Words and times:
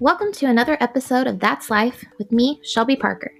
Welcome 0.00 0.30
to 0.34 0.46
another 0.46 0.76
episode 0.78 1.26
of 1.26 1.40
That's 1.40 1.70
Life 1.70 2.04
with 2.18 2.30
me, 2.30 2.60
Shelby 2.62 2.94
Parker. 2.94 3.32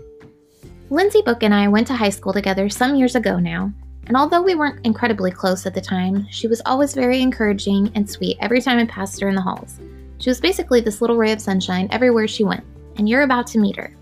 Lindsay 0.91 1.23
Book 1.23 1.45
and 1.45 1.54
I 1.54 1.69
went 1.69 1.87
to 1.87 1.95
high 1.95 2.11
school 2.11 2.32
together 2.32 2.69
some 2.69 2.96
years 2.96 3.14
ago 3.14 3.38
now, 3.38 3.73
and 4.09 4.16
although 4.16 4.43
we 4.43 4.57
weren't 4.57 4.84
incredibly 4.84 5.30
close 5.30 5.66
at 5.66 5.75
the 5.75 5.80
time, 5.80 6.27
she 6.32 6.48
was 6.48 6.61
always 6.66 6.95
very 6.95 7.23
encouraging 7.23 7.93
and 7.95 8.11
sweet 8.11 8.39
every 8.41 8.61
time 8.61 8.80
I 8.80 8.86
passed 8.86 9.21
her 9.21 9.29
in 9.29 9.36
the 9.36 9.41
halls. 9.41 9.79
She 10.18 10.30
was 10.30 10.41
basically 10.41 10.80
this 10.80 11.00
little 11.00 11.16
ray 11.16 11.30
of 11.30 11.41
sunshine 11.41 11.86
everywhere 11.93 12.27
she 12.27 12.43
went, 12.43 12.64
and 12.96 13.09
you're 13.09 13.22
about 13.22 13.46
to 13.48 13.61
meet 13.61 13.77
her. 13.77 13.96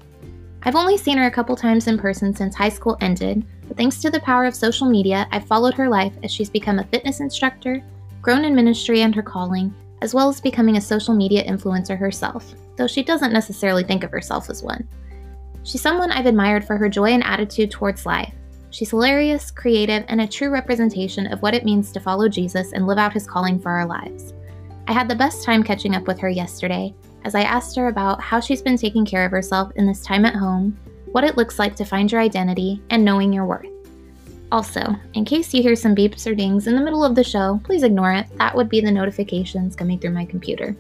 I've 0.63 0.77
only 0.77 0.97
seen 0.97 1.19
her 1.19 1.27
a 1.27 1.31
couple 1.31 1.57
times 1.57 1.89
in 1.89 1.99
person 1.99 2.35
since 2.35 2.55
high 2.55 2.71
school 2.71 2.97
ended, 3.03 3.45
but 3.69 3.77
thanks 3.77 4.01
to 4.01 4.09
the 4.09 4.21
power 4.21 4.47
of 4.47 4.55
social 4.55 4.89
media, 4.89 5.29
I've 5.31 5.47
followed 5.47 5.75
her 5.75 5.91
life 5.91 6.15
as 6.23 6.33
she's 6.33 6.49
become 6.49 6.79
a 6.79 6.85
fitness 6.85 7.21
instructor, 7.21 7.85
grown 8.23 8.47
in 8.47 8.55
ministry 8.55 9.03
and 9.03 9.15
her 9.15 9.23
calling, 9.23 9.75
as 10.03 10.15
well 10.15 10.29
as 10.29 10.41
becoming 10.41 10.77
a 10.77 10.81
social 10.81 11.15
media 11.15 11.45
influencer 11.45 11.97
herself, 11.97 12.55
though 12.77 12.87
she 12.87 13.03
doesn't 13.03 13.33
necessarily 13.33 13.85
think 13.85 14.05
of 14.05 14.11
herself 14.11 14.51
as 14.51 14.63
one. 14.63 14.87
She's 15.63 15.81
someone 15.81 16.13
I've 16.13 16.27
admired 16.27 16.65
for 16.65 16.77
her 16.77 16.89
joy 16.89 17.11
and 17.11 17.25
attitude 17.25 17.71
towards 17.71 18.07
life. 18.07 18.33
She's 18.71 18.91
hilarious, 18.91 19.51
creative, 19.51 20.05
and 20.09 20.21
a 20.21 20.27
true 20.27 20.51
representation 20.51 21.27
of 21.33 21.43
what 21.43 21.55
it 21.55 21.65
means 21.65 21.93
to 21.93 22.01
follow 22.01 22.29
Jesus 22.29 22.73
and 22.73 22.87
live 22.87 22.99
out 22.99 23.13
his 23.13 23.27
calling 23.27 23.59
for 23.59 23.71
our 23.71 23.87
lives. 23.87 24.33
I 24.87 24.93
had 24.93 25.09
the 25.09 25.15
best 25.15 25.45
time 25.45 25.63
catching 25.63 25.95
up 25.95 26.07
with 26.07 26.19
her 26.21 26.29
yesterday 26.29 26.95
as 27.25 27.35
I 27.35 27.43
asked 27.43 27.75
her 27.77 27.89
about 27.89 28.21
how 28.21 28.39
she's 28.39 28.63
been 28.63 28.77
taking 28.77 29.05
care 29.05 29.25
of 29.25 29.33
herself 29.33 29.73
in 29.75 29.87
this 29.87 30.03
time 30.03 30.25
at 30.25 30.37
home, 30.37 30.79
what 31.07 31.25
it 31.25 31.37
looks 31.37 31.59
like 31.59 31.75
to 31.77 31.85
find 31.85 32.11
your 32.11 32.21
identity, 32.21 32.81
and 32.91 33.05
knowing 33.05 33.33
your 33.33 33.47
worth. 33.47 33.67
Also, 34.53 34.95
in 35.15 35.25
case 35.25 35.53
you 35.53 35.61
hear 35.61 35.75
some 35.75 35.95
beeps 35.95 36.25
or 36.25 36.35
dings 36.35 36.69
in 36.69 36.77
the 36.77 36.81
middle 36.81 37.05
of 37.05 37.17
the 37.17 37.25
show, 37.25 37.61
please 37.65 37.83
ignore 37.83 38.13
it. 38.13 38.27
That 38.39 38.55
would 38.55 38.69
be 38.69 38.81
the 38.81 38.93
notifications 38.93 39.75
coming 39.75 39.99
through 39.99 40.13
my 40.13 40.25
computer. 40.25 40.77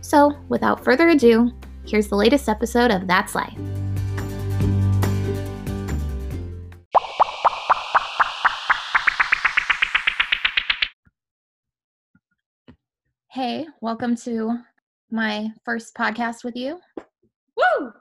So, 0.00 0.34
without 0.48 0.82
further 0.82 1.10
ado, 1.10 1.52
here's 1.86 2.08
the 2.08 2.16
latest 2.16 2.48
episode 2.48 2.90
of 2.90 3.06
That's 3.06 3.34
Life. 3.34 3.58
Hey, 13.30 13.66
welcome 13.82 14.16
to 14.16 14.60
my 15.10 15.50
first 15.62 15.94
podcast 15.94 16.42
with 16.42 16.56
you. 16.56 16.80
Woo! 17.54 17.92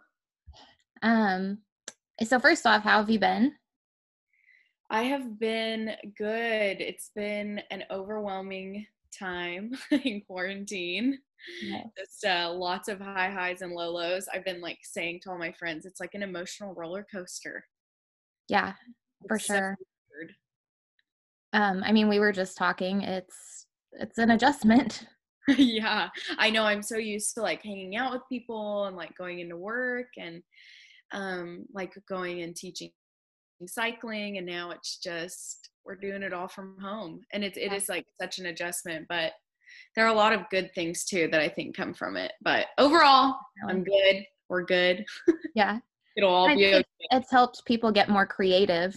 Um, 1.02 1.58
so 2.24 2.40
first 2.40 2.66
off, 2.66 2.84
how 2.84 3.00
have 3.00 3.10
you 3.10 3.20
been? 3.20 3.54
I 4.90 5.04
have 5.04 5.40
been 5.40 5.92
good. 6.18 6.82
It's 6.82 7.12
been 7.16 7.62
an 7.72 7.84
overwhelming 7.92 8.86
time 9.18 9.72
in 9.92 10.22
quarantine. 10.22 11.20
Nice. 11.70 11.86
Just 11.98 12.26
uh, 12.26 12.52
lots 12.54 12.88
of 12.88 13.00
high 13.00 13.30
highs 13.30 13.62
and 13.62 13.74
low 13.74 13.92
lows. 13.92 14.28
I've 14.34 14.46
been 14.46 14.62
like 14.62 14.80
saying 14.84 15.22
to 15.24 15.32
all 15.32 15.38
my 15.38 15.52
friends, 15.52 15.86
it's 15.86 16.00
like 16.00 16.14
an 16.14 16.24
emotional 16.24 16.74
roller 16.74 17.06
coaster. 17.14 17.64
Yeah, 18.48 18.74
for 19.28 19.36
It's 19.36 19.46
sure. 19.46 19.76
weird. 20.12 20.34
Um, 21.54 21.84
I 21.84 21.92
mean, 21.92 22.08
we 22.08 22.20
were 22.20 22.32
just 22.32 22.58
talking. 22.58 23.02
It's 23.02 23.66
it's 23.94 24.18
an 24.18 24.32
adjustment. 24.32 25.06
yeah, 25.58 26.10
I 26.38 26.50
know. 26.50 26.64
I'm 26.64 26.82
so 26.84 26.98
used 26.98 27.34
to 27.36 27.42
like 27.42 27.62
hanging 27.64 27.96
out 27.96 28.12
with 28.12 28.22
people 28.30 28.86
and 28.86 28.98
like 28.98 29.18
going 29.18 29.40
into 29.40 29.56
work 29.58 30.08
and 30.18 30.44
um, 31.14 31.66
like 31.74 31.94
going 32.10 32.42
and 32.42 32.54
teaching 32.56 32.92
cycling, 33.66 34.38
and 34.38 34.46
now 34.46 34.70
it's 34.72 34.98
just 34.98 35.70
we're 35.86 35.96
doing 35.96 36.22
it 36.22 36.34
all 36.34 36.48
from 36.48 36.78
home, 36.80 37.22
and 37.34 37.44
it's 37.44 37.58
it 37.58 37.72
Yeah. 37.72 37.76
is 37.76 37.90
like 37.90 38.06
such 38.22 38.40
an 38.40 38.48
adjustment. 38.48 39.08
But 39.10 39.34
there 39.96 40.06
are 40.06 40.14
a 40.14 40.18
lot 40.18 40.34
of 40.34 40.50
good 40.52 40.70
things 40.76 41.06
too 41.06 41.28
that 41.32 41.42
I 41.42 41.50
think 41.50 41.76
come 41.76 41.94
from 41.94 42.18
it. 42.18 42.34
But 42.42 42.68
overall, 42.78 43.38
I'm 43.68 43.84
good. 43.84 44.26
We're 44.50 44.64
good. 44.64 45.06
Yeah, 45.56 45.80
It'll 46.16 46.30
all 46.34 46.56
be 46.56 46.68
okay. 46.68 46.84
it's 47.10 47.32
helped 47.32 47.66
people 47.66 47.92
get 47.92 48.10
more 48.10 48.28
creative. 48.28 48.96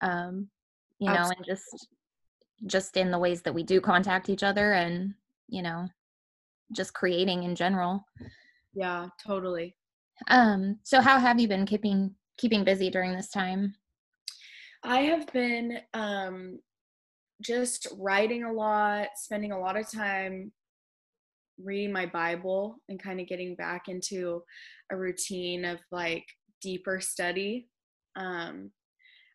Um, 0.00 0.48
you 1.00 1.10
know, 1.12 1.30
and 1.36 1.44
just 1.44 1.86
just 2.66 2.96
in 2.96 3.10
the 3.10 3.18
ways 3.18 3.42
that 3.42 3.52
we 3.54 3.62
do 3.62 3.80
contact 3.80 4.30
each 4.30 4.42
other, 4.42 4.72
and 4.72 5.12
you 5.48 5.60
know, 5.62 5.86
just 6.72 6.94
creating 6.94 7.42
in 7.42 7.54
general. 7.54 8.06
Yeah, 8.74 9.08
totally. 9.24 9.76
Um, 10.28 10.78
so 10.82 11.00
how 11.00 11.18
have 11.18 11.38
you 11.38 11.46
been 11.48 11.66
keeping 11.66 12.14
keeping 12.38 12.64
busy 12.64 12.88
during 12.90 13.12
this 13.12 13.28
time? 13.30 13.74
I 14.84 15.00
have 15.00 15.26
been 15.32 15.78
um, 15.94 16.60
just 17.42 17.88
writing 17.98 18.44
a 18.44 18.52
lot, 18.52 19.08
spending 19.16 19.52
a 19.52 19.58
lot 19.58 19.78
of 19.78 19.90
time 19.90 20.52
reading 21.62 21.92
my 21.92 22.06
Bible 22.06 22.76
and 22.88 23.02
kind 23.02 23.20
of 23.20 23.26
getting 23.26 23.56
back 23.56 23.88
into 23.88 24.42
a 24.90 24.96
routine 24.96 25.64
of 25.64 25.78
like 25.90 26.24
deeper 26.62 27.00
study. 27.00 27.68
Um, 28.16 28.70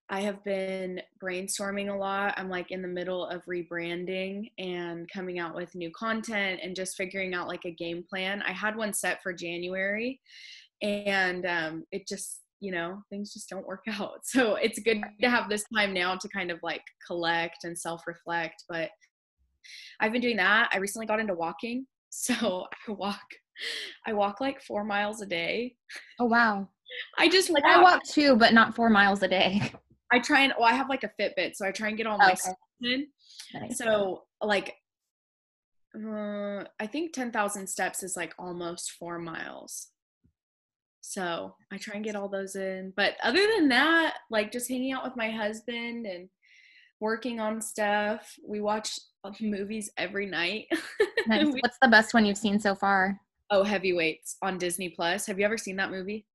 I 0.09 0.21
have 0.21 0.43
been 0.43 1.01
brainstorming 1.21 1.91
a 1.91 1.97
lot. 1.97 2.35
I'm 2.37 2.49
like 2.49 2.71
in 2.71 2.81
the 2.81 2.87
middle 2.87 3.25
of 3.25 3.43
rebranding 3.45 4.51
and 4.57 5.09
coming 5.11 5.39
out 5.39 5.55
with 5.55 5.75
new 5.75 5.91
content 5.91 6.59
and 6.61 6.75
just 6.75 6.95
figuring 6.95 7.33
out 7.33 7.47
like 7.47 7.65
a 7.65 7.71
game 7.71 8.03
plan. 8.07 8.41
I 8.43 8.51
had 8.51 8.75
one 8.75 8.93
set 8.93 9.23
for 9.23 9.33
January 9.33 10.19
and 10.81 11.45
um, 11.45 11.83
it 11.91 12.07
just, 12.07 12.42
you 12.63 12.71
know, 12.71 13.03
things 13.09 13.33
just 13.33 13.49
don't 13.49 13.67
work 13.67 13.83
out. 13.89 14.21
So 14.23 14.55
it's 14.55 14.79
good 14.79 15.03
to 15.21 15.29
have 15.29 15.49
this 15.49 15.65
time 15.75 15.93
now 15.93 16.15
to 16.15 16.29
kind 16.29 16.49
of 16.49 16.59
like 16.63 16.83
collect 17.05 17.65
and 17.65 17.77
self 17.77 18.07
reflect. 18.07 18.63
But 18.69 18.89
I've 19.99 20.13
been 20.13 20.21
doing 20.21 20.37
that. 20.37 20.69
I 20.73 20.77
recently 20.77 21.05
got 21.05 21.19
into 21.19 21.35
walking. 21.35 21.85
So 22.15 22.67
I 22.87 22.91
walk. 22.91 23.27
I 24.05 24.13
walk 24.13 24.39
like 24.39 24.61
four 24.61 24.83
miles 24.83 25.23
a 25.23 25.25
day. 25.25 25.75
Oh 26.19 26.25
wow! 26.25 26.69
I 27.17 27.27
just 27.27 27.49
Like 27.49 27.63
walk. 27.63 27.75
I 27.75 27.81
walk 27.81 28.03
too, 28.03 28.35
but 28.35 28.53
not 28.53 28.75
four 28.75 28.87
miles 28.91 29.23
a 29.23 29.27
day. 29.27 29.73
I 30.11 30.19
try 30.19 30.41
and 30.41 30.53
well, 30.59 30.69
I 30.69 30.73
have 30.73 30.89
like 30.89 31.03
a 31.03 31.09
Fitbit, 31.19 31.55
so 31.55 31.65
I 31.65 31.71
try 31.71 31.87
and 31.87 31.97
get 31.97 32.05
all 32.05 32.19
my 32.19 32.25
Okay. 32.25 32.35
steps 32.35 32.59
in. 32.81 33.07
Nice. 33.55 33.79
So 33.79 34.25
like, 34.43 34.75
uh, 35.97 36.65
I 36.79 36.85
think 36.85 37.13
ten 37.13 37.31
thousand 37.31 37.65
steps 37.65 38.03
is 38.03 38.15
like 38.15 38.35
almost 38.37 38.91
four 38.91 39.17
miles. 39.17 39.87
So 41.13 41.53
I 41.69 41.77
try 41.77 41.95
and 41.95 42.03
get 42.03 42.15
all 42.15 42.29
those 42.29 42.55
in. 42.55 42.93
But 42.95 43.17
other 43.21 43.45
than 43.55 43.67
that, 43.69 44.15
like 44.31 44.53
just 44.53 44.69
hanging 44.69 44.93
out 44.93 45.03
with 45.03 45.17
my 45.17 45.29
husband 45.29 46.05
and 46.07 46.29
working 47.01 47.41
on 47.41 47.61
stuff. 47.61 48.33
We 48.47 48.61
watch 48.61 48.97
uh, 49.25 49.31
movies 49.41 49.91
every 49.97 50.25
night. 50.25 50.67
Nice. 51.27 51.45
We- 51.45 51.59
What's 51.61 51.77
the 51.81 51.87
best 51.87 52.13
one 52.13 52.25
you've 52.25 52.37
seen 52.37 52.59
so 52.59 52.75
far? 52.75 53.17
oh, 53.49 53.63
Heavyweights 53.63 54.35
on 54.41 54.57
Disney 54.57 54.89
Plus. 54.89 55.25
Have 55.27 55.39
you 55.39 55.45
ever 55.45 55.57
seen 55.57 55.75
that 55.77 55.89
movie? 55.91 56.25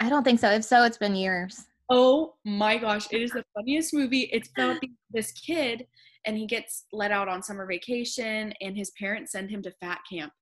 I 0.00 0.08
don't 0.08 0.22
think 0.22 0.38
so. 0.38 0.48
If 0.50 0.64
so, 0.64 0.84
it's 0.84 0.98
been 0.98 1.16
years. 1.16 1.64
Oh 1.90 2.34
my 2.44 2.76
gosh, 2.76 3.06
it 3.10 3.20
is 3.22 3.30
the 3.32 3.44
funniest 3.56 3.92
movie. 3.94 4.28
It's 4.32 4.48
about 4.56 4.80
this 5.10 5.32
kid 5.32 5.86
and 6.24 6.36
he 6.36 6.46
gets 6.46 6.84
let 6.92 7.10
out 7.10 7.26
on 7.28 7.42
summer 7.42 7.66
vacation 7.66 8.52
and 8.60 8.76
his 8.76 8.90
parents 8.98 9.32
send 9.32 9.50
him 9.50 9.62
to 9.62 9.72
fat 9.80 10.00
camp. 10.08 10.32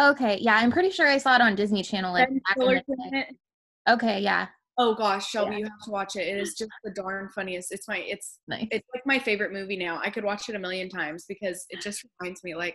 Okay, 0.00 0.38
yeah, 0.40 0.56
I'm 0.56 0.72
pretty 0.72 0.90
sure 0.90 1.06
I 1.06 1.18
saw 1.18 1.34
it 1.36 1.40
on 1.40 1.54
Disney 1.54 1.82
Channel 1.82 2.12
like 2.12 2.28
back 2.28 2.56
in 2.56 2.82
the 2.86 3.10
day. 3.10 3.26
Okay, 3.88 4.20
yeah, 4.20 4.48
Oh 4.78 4.94
gosh, 4.94 5.28
Shelby, 5.28 5.52
Yeah. 5.52 5.58
you 5.58 5.64
have 5.64 5.84
to 5.84 5.90
watch 5.90 6.16
it. 6.16 6.26
It 6.28 6.38
is 6.40 6.54
just 6.54 6.70
the 6.82 6.90
darn 6.92 7.28
funniest. 7.34 7.72
It's 7.72 7.86
my 7.88 7.98
it's 7.98 8.38
nice. 8.48 8.68
it's 8.70 8.88
like 8.94 9.04
my 9.04 9.18
favorite 9.18 9.52
movie 9.52 9.76
now. 9.76 10.00
I 10.02 10.08
could 10.08 10.24
watch 10.24 10.48
it 10.48 10.54
a 10.54 10.58
million 10.58 10.88
times 10.88 11.24
because 11.28 11.66
it 11.68 11.82
just 11.82 12.04
reminds 12.20 12.42
me 12.42 12.54
like 12.54 12.74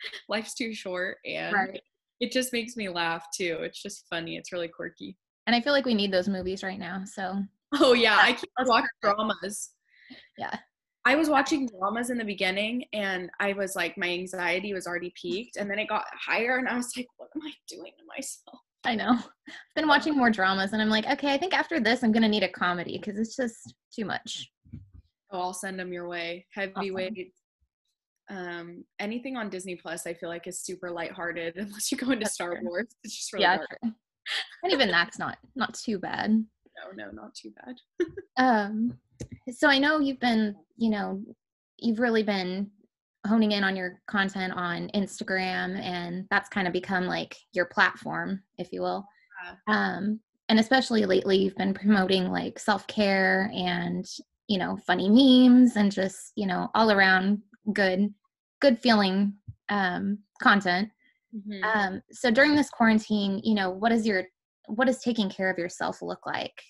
life's 0.28 0.54
too 0.54 0.72
short 0.74 1.18
and 1.26 1.54
Right. 1.54 1.80
it 2.20 2.32
just 2.32 2.52
makes 2.54 2.74
me 2.76 2.88
laugh 2.88 3.26
too. 3.36 3.58
It's 3.60 3.82
just 3.82 4.06
funny. 4.08 4.36
It's 4.36 4.50
really 4.50 4.68
quirky. 4.68 5.16
And 5.46 5.54
I 5.54 5.60
feel 5.60 5.72
like 5.74 5.84
we 5.84 5.94
need 5.94 6.10
those 6.10 6.28
movies 6.28 6.62
right 6.62 6.78
now. 6.78 7.02
So 7.04 7.42
Oh 7.74 7.92
yeah, 7.92 8.16
I 8.18 8.32
can't 8.32 8.48
watch 8.68 8.84
dramas. 9.02 9.72
Yeah. 10.38 10.56
I 11.06 11.14
was 11.14 11.28
watching 11.30 11.68
dramas 11.68 12.10
in 12.10 12.18
the 12.18 12.24
beginning 12.24 12.84
and 12.92 13.30
I 13.38 13.52
was 13.52 13.76
like 13.76 13.96
my 13.96 14.08
anxiety 14.08 14.74
was 14.74 14.88
already 14.88 15.14
peaked 15.14 15.56
and 15.56 15.70
then 15.70 15.78
it 15.78 15.88
got 15.88 16.04
higher 16.12 16.56
and 16.56 16.68
I 16.68 16.76
was 16.76 16.92
like, 16.96 17.06
what 17.16 17.28
am 17.36 17.42
I 17.42 17.52
doing 17.68 17.92
to 17.96 18.04
myself? 18.08 18.58
I 18.84 18.96
know. 18.96 19.12
I've 19.12 19.54
been 19.76 19.86
watching 19.86 20.16
more 20.16 20.30
dramas 20.30 20.72
and 20.72 20.82
I'm 20.82 20.90
like, 20.90 21.06
okay, 21.06 21.32
I 21.32 21.38
think 21.38 21.54
after 21.54 21.78
this 21.78 22.02
I'm 22.02 22.10
gonna 22.10 22.28
need 22.28 22.42
a 22.42 22.48
comedy 22.48 22.98
because 22.98 23.20
it's 23.20 23.36
just 23.36 23.72
too 23.94 24.04
much. 24.04 24.50
Oh, 25.30 25.40
I'll 25.40 25.52
send 25.52 25.78
them 25.78 25.92
your 25.92 26.08
way. 26.08 26.44
Heavyweight. 26.52 27.32
Um, 28.28 28.84
anything 28.98 29.36
on 29.36 29.48
Disney 29.48 29.76
Plus 29.76 30.08
I 30.08 30.14
feel 30.14 30.28
like 30.28 30.48
is 30.48 30.58
super 30.58 30.90
lighthearted 30.90 31.54
unless 31.56 31.92
you 31.92 31.98
go 31.98 32.10
into 32.10 32.24
That's 32.24 32.34
Star 32.34 32.56
true. 32.56 32.64
Wars. 32.64 32.88
It's 33.04 33.16
just 33.16 33.32
really 33.32 33.44
yeah, 33.44 33.58
dark. 33.58 33.78
true. 33.80 33.92
And 34.64 34.72
even 34.72 34.88
that's 34.90 35.20
not 35.20 35.38
not 35.54 35.74
too 35.74 36.00
bad. 36.00 36.32
No, 36.32 37.04
no, 37.04 37.12
not 37.12 37.32
too 37.36 37.52
bad. 37.64 37.76
Um, 38.38 38.98
so 39.50 39.68
I 39.68 39.78
know 39.78 40.00
you've 40.00 40.20
been, 40.20 40.56
you 40.76 40.90
know, 40.90 41.22
you've 41.78 42.00
really 42.00 42.22
been 42.22 42.70
honing 43.26 43.52
in 43.52 43.64
on 43.64 43.76
your 43.76 44.00
content 44.06 44.52
on 44.54 44.88
Instagram, 44.94 45.80
and 45.80 46.26
that's 46.30 46.48
kind 46.48 46.66
of 46.66 46.72
become 46.72 47.06
like 47.06 47.36
your 47.52 47.66
platform, 47.66 48.42
if 48.58 48.72
you 48.72 48.82
will. 48.82 49.06
Um, 49.68 50.20
and 50.48 50.58
especially 50.58 51.06
lately, 51.06 51.36
you've 51.36 51.56
been 51.56 51.74
promoting 51.74 52.30
like 52.30 52.58
self 52.58 52.86
care 52.86 53.50
and 53.54 54.04
you 54.48 54.58
know 54.58 54.76
funny 54.86 55.08
memes 55.08 55.76
and 55.76 55.90
just 55.90 56.32
you 56.36 56.46
know 56.46 56.70
all 56.74 56.92
around 56.92 57.42
good, 57.72 58.12
good 58.60 58.78
feeling 58.78 59.34
um, 59.68 60.18
content. 60.40 60.90
Mm-hmm. 61.34 61.64
Um, 61.64 62.02
so 62.12 62.30
during 62.30 62.54
this 62.54 62.70
quarantine, 62.70 63.40
you 63.44 63.54
know, 63.54 63.70
what 63.70 63.92
is 63.92 64.06
your 64.06 64.24
what 64.66 64.86
does 64.86 65.00
taking 65.00 65.28
care 65.28 65.50
of 65.50 65.58
yourself 65.58 66.02
look 66.02 66.26
like? 66.26 66.60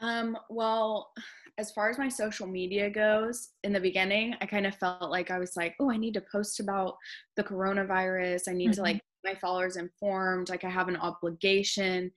Um, 0.00 0.36
well, 0.48 1.12
as 1.58 1.70
far 1.72 1.90
as 1.90 1.98
my 1.98 2.08
social 2.08 2.46
media 2.46 2.88
goes, 2.90 3.50
in 3.64 3.72
the 3.72 3.80
beginning, 3.80 4.34
I 4.40 4.46
kind 4.46 4.66
of 4.66 4.74
felt 4.74 5.10
like 5.10 5.30
I 5.30 5.38
was 5.38 5.56
like, 5.56 5.74
oh, 5.78 5.90
I 5.90 5.96
need 5.96 6.14
to 6.14 6.22
post 6.32 6.60
about 6.60 6.96
the 7.36 7.44
coronavirus. 7.44 8.48
I 8.48 8.52
need 8.52 8.70
mm-hmm. 8.70 8.76
to 8.76 8.82
like 8.82 9.00
my 9.24 9.34
followers 9.34 9.76
informed, 9.76 10.48
like 10.48 10.64
I 10.64 10.70
have 10.70 10.88
an 10.88 10.96
obligation. 10.96 12.10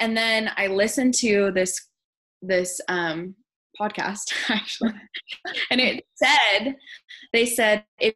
And 0.00 0.16
then 0.16 0.50
I 0.56 0.68
listened 0.68 1.14
to 1.14 1.52
this 1.54 1.86
this 2.40 2.80
um 2.88 3.34
podcast 3.80 4.32
actually. 4.48 4.94
and 5.70 5.80
it 5.80 6.04
said 6.14 6.76
they 7.32 7.46
said 7.46 7.84
if 8.00 8.14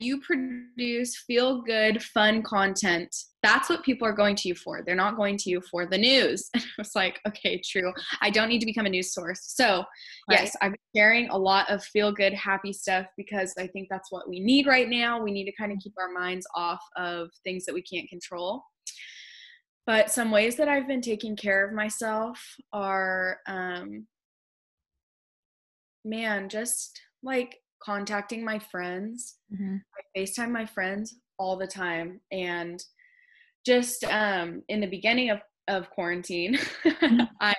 you 0.00 0.20
produce 0.20 1.16
feel 1.26 1.62
good, 1.62 2.02
fun 2.02 2.42
content, 2.42 3.14
that's 3.42 3.68
what 3.68 3.84
people 3.84 4.06
are 4.06 4.12
going 4.12 4.36
to 4.36 4.48
you 4.48 4.54
for. 4.54 4.82
They're 4.84 4.94
not 4.94 5.16
going 5.16 5.36
to 5.38 5.50
you 5.50 5.60
for 5.60 5.86
the 5.86 5.98
news. 5.98 6.48
And 6.54 6.62
I 6.62 6.68
was 6.78 6.94
like, 6.94 7.20
okay, 7.26 7.60
true. 7.64 7.92
I 8.20 8.30
don't 8.30 8.48
need 8.48 8.60
to 8.60 8.66
become 8.66 8.86
a 8.86 8.90
news 8.90 9.12
source. 9.12 9.40
So, 9.42 9.84
right. 10.28 10.40
yes, 10.40 10.56
I'm 10.60 10.74
sharing 10.94 11.28
a 11.30 11.36
lot 11.36 11.70
of 11.70 11.82
feel 11.84 12.12
good, 12.12 12.32
happy 12.34 12.72
stuff 12.72 13.06
because 13.16 13.54
I 13.58 13.66
think 13.68 13.88
that's 13.90 14.10
what 14.10 14.28
we 14.28 14.40
need 14.40 14.66
right 14.66 14.88
now. 14.88 15.22
We 15.22 15.32
need 15.32 15.44
to 15.46 15.56
kind 15.56 15.72
of 15.72 15.78
keep 15.78 15.94
our 15.98 16.12
minds 16.12 16.46
off 16.54 16.80
of 16.96 17.28
things 17.44 17.64
that 17.64 17.74
we 17.74 17.82
can't 17.82 18.08
control. 18.08 18.62
But 19.86 20.10
some 20.10 20.30
ways 20.30 20.56
that 20.56 20.68
I've 20.68 20.86
been 20.86 21.00
taking 21.00 21.34
care 21.34 21.66
of 21.66 21.74
myself 21.74 22.38
are, 22.72 23.38
um, 23.46 24.06
man, 26.04 26.48
just 26.48 27.00
like 27.22 27.56
contacting 27.82 28.44
my 28.44 28.58
friends. 28.58 29.36
Mm-hmm. 29.52 29.76
I 29.76 30.18
FaceTime 30.18 30.50
my 30.50 30.66
friends 30.66 31.16
all 31.38 31.56
the 31.56 31.66
time. 31.66 32.20
And 32.32 32.82
just 33.64 34.04
um, 34.04 34.62
in 34.68 34.80
the 34.80 34.86
beginning 34.86 35.30
of, 35.30 35.40
of 35.68 35.90
quarantine, 35.90 36.58
mm-hmm. 36.84 37.22
I 37.40 37.54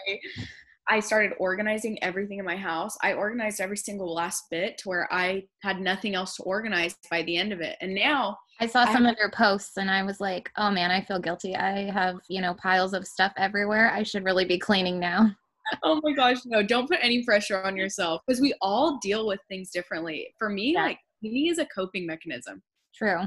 I 0.91 0.99
started 0.99 1.33
organizing 1.37 2.01
everything 2.03 2.39
in 2.39 2.45
my 2.45 2.55
house. 2.55 2.97
I 3.03 3.13
organized 3.13 3.61
every 3.61 3.77
single 3.77 4.11
last 4.11 4.45
bit 4.49 4.79
to 4.79 4.89
where 4.89 5.07
I 5.13 5.43
had 5.61 5.79
nothing 5.79 6.15
else 6.15 6.35
to 6.37 6.43
organize 6.43 6.95
by 7.11 7.21
the 7.21 7.37
end 7.37 7.53
of 7.53 7.61
it. 7.61 7.77
And 7.79 7.93
now 7.93 8.39
I 8.59 8.65
saw 8.65 8.91
some 8.91 9.05
I, 9.05 9.11
of 9.11 9.17
your 9.19 9.29
posts 9.29 9.77
and 9.77 9.89
I 9.89 10.01
was 10.01 10.19
like, 10.19 10.49
oh 10.57 10.71
man, 10.71 10.89
I 10.89 11.01
feel 11.01 11.19
guilty. 11.19 11.55
I 11.55 11.91
have, 11.91 12.15
you 12.27 12.41
know, 12.41 12.55
piles 12.55 12.93
of 12.93 13.05
stuff 13.05 13.31
everywhere. 13.37 13.91
I 13.93 14.01
should 14.01 14.25
really 14.25 14.45
be 14.45 14.57
cleaning 14.57 14.99
now 14.99 15.35
oh 15.83 15.99
my 16.03 16.13
gosh, 16.13 16.37
no, 16.45 16.63
don't 16.63 16.87
put 16.87 16.99
any 17.01 17.23
pressure 17.23 17.61
on 17.63 17.75
yourself 17.75 18.21
because 18.25 18.41
we 18.41 18.53
all 18.61 18.97
deal 19.01 19.27
with 19.27 19.39
things 19.47 19.71
differently. 19.71 20.33
For 20.37 20.49
me, 20.49 20.73
yeah. 20.73 20.83
like 20.83 20.99
cleaning 21.19 21.47
is 21.47 21.59
a 21.59 21.65
coping 21.67 22.05
mechanism. 22.05 22.61
True. 22.95 23.21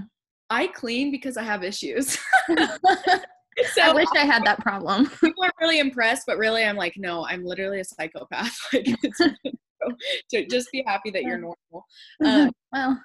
I 0.51 0.67
clean 0.69 1.11
because 1.11 1.37
I 1.37 1.43
have 1.43 1.65
issues. 1.65 2.19
so 2.49 3.83
I 3.83 3.93
wish 3.93 4.09
I 4.15 4.25
had 4.25 4.45
that 4.45 4.61
problem. 4.61 5.07
People 5.21 5.45
are 5.45 5.53
really 5.61 5.79
impressed, 5.79 6.25
but 6.27 6.39
really 6.39 6.65
I'm 6.65 6.77
like, 6.77 6.95
no, 6.97 7.27
I'm 7.27 7.45
literally 7.45 7.81
a 7.81 7.85
psychopath. 7.85 8.57
Like 8.73 8.87
to 10.31 10.47
just 10.47 10.71
be 10.71 10.85
happy 10.87 11.11
that 11.11 11.23
you're 11.23 11.39
normal. 11.39 11.85
Um, 12.25 12.53
well, 12.73 13.03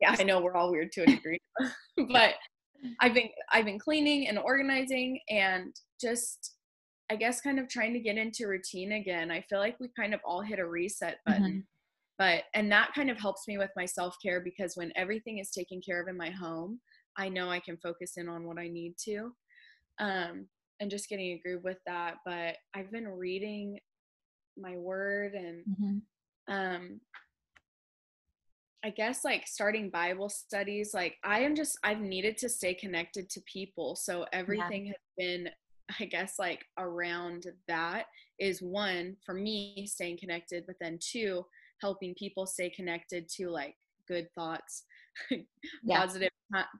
yeah, 0.00 0.16
I 0.18 0.22
know 0.22 0.40
we're 0.40 0.56
all 0.56 0.70
weird 0.70 0.92
to 0.92 1.02
a 1.02 1.06
degree, 1.06 1.38
but 2.08 2.34
I've 3.00 3.14
been 3.14 3.28
I've 3.50 3.64
been 3.64 3.78
cleaning 3.78 4.28
and 4.28 4.38
organizing 4.38 5.20
and 5.28 5.74
just 6.00 6.55
I 7.10 7.16
guess 7.16 7.40
kind 7.40 7.58
of 7.58 7.68
trying 7.68 7.92
to 7.92 8.00
get 8.00 8.16
into 8.16 8.48
routine 8.48 8.92
again. 8.92 9.30
I 9.30 9.40
feel 9.42 9.58
like 9.58 9.78
we 9.78 9.88
kind 9.96 10.12
of 10.12 10.20
all 10.24 10.40
hit 10.40 10.58
a 10.58 10.66
reset 10.66 11.18
button. 11.24 11.44
Mm-hmm. 11.44 11.58
But 12.18 12.44
and 12.54 12.72
that 12.72 12.92
kind 12.94 13.10
of 13.10 13.18
helps 13.18 13.46
me 13.46 13.58
with 13.58 13.70
my 13.76 13.84
self-care 13.84 14.40
because 14.40 14.76
when 14.76 14.92
everything 14.96 15.38
is 15.38 15.50
taken 15.50 15.80
care 15.80 16.00
of 16.00 16.08
in 16.08 16.16
my 16.16 16.30
home, 16.30 16.80
I 17.16 17.28
know 17.28 17.50
I 17.50 17.60
can 17.60 17.76
focus 17.76 18.16
in 18.16 18.28
on 18.28 18.44
what 18.44 18.58
I 18.58 18.68
need 18.68 18.94
to. 19.04 19.32
Um 19.98 20.46
and 20.80 20.90
just 20.90 21.08
getting 21.08 21.32
a 21.32 21.38
groove 21.38 21.64
with 21.64 21.78
that, 21.86 22.16
but 22.24 22.56
I've 22.74 22.90
been 22.90 23.08
reading 23.08 23.78
my 24.58 24.76
word 24.76 25.34
and 25.34 25.64
mm-hmm. 25.64 26.52
um 26.52 27.00
I 28.84 28.90
guess 28.90 29.24
like 29.24 29.46
starting 29.46 29.90
Bible 29.90 30.28
studies, 30.28 30.92
like 30.94 31.16
I 31.24 31.40
am 31.40 31.54
just 31.54 31.78
I've 31.82 32.00
needed 32.00 32.38
to 32.38 32.48
stay 32.48 32.72
connected 32.72 33.28
to 33.30 33.40
people. 33.52 33.96
So 33.96 34.26
everything 34.32 34.86
yeah. 34.86 34.92
has 34.92 35.00
been 35.18 35.50
I 36.00 36.04
guess 36.04 36.34
like 36.38 36.64
around 36.78 37.46
that 37.68 38.06
is 38.38 38.60
one 38.60 39.16
for 39.24 39.34
me 39.34 39.86
staying 39.86 40.18
connected, 40.18 40.64
but 40.66 40.76
then 40.80 40.98
two, 41.00 41.44
helping 41.80 42.14
people 42.14 42.46
stay 42.46 42.70
connected 42.70 43.28
to 43.36 43.50
like 43.50 43.76
good 44.08 44.28
thoughts, 44.34 44.84
yeah. 45.30 45.98
positive, 45.98 46.30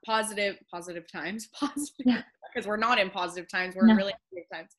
positive, 0.04 0.56
positive 0.72 1.10
times, 1.10 1.48
positive, 1.54 1.94
yeah. 2.04 2.22
because 2.54 2.66
we're 2.66 2.76
not 2.76 2.98
in 2.98 3.10
positive 3.10 3.48
times, 3.48 3.74
we're 3.76 3.86
no. 3.86 3.92
in 3.92 3.96
really 3.96 4.14
negative 4.32 4.50
times, 4.52 4.70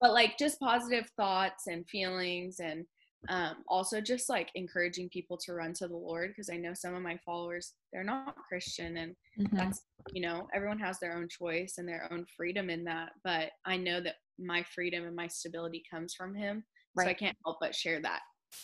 but 0.00 0.12
like 0.12 0.38
just 0.38 0.60
positive 0.60 1.08
thoughts 1.16 1.66
and 1.66 1.88
feelings 1.88 2.60
and 2.60 2.84
um, 3.28 3.56
also 3.68 4.00
just 4.00 4.28
like 4.28 4.50
encouraging 4.54 5.08
people 5.08 5.36
to 5.36 5.54
run 5.54 5.72
to 5.72 5.88
the 5.88 5.96
lord 5.96 6.28
because 6.28 6.50
i 6.50 6.56
know 6.56 6.72
some 6.74 6.94
of 6.94 7.02
my 7.02 7.18
followers 7.24 7.72
they're 7.92 8.04
not 8.04 8.34
christian 8.48 8.96
and 8.98 9.14
mm-hmm. 9.38 9.56
that's 9.56 9.82
you 10.12 10.22
know 10.22 10.46
everyone 10.54 10.78
has 10.78 10.98
their 10.98 11.16
own 11.16 11.28
choice 11.28 11.74
and 11.78 11.88
their 11.88 12.08
own 12.12 12.24
freedom 12.36 12.70
in 12.70 12.84
that 12.84 13.10
but 13.22 13.50
i 13.64 13.76
know 13.76 14.00
that 14.00 14.14
my 14.38 14.64
freedom 14.74 15.04
and 15.04 15.16
my 15.16 15.26
stability 15.26 15.82
comes 15.90 16.14
from 16.14 16.34
him 16.34 16.64
right. 16.96 17.04
so 17.04 17.10
i 17.10 17.14
can't 17.14 17.36
help 17.44 17.56
but 17.60 17.74
share 17.74 18.00
that 18.00 18.20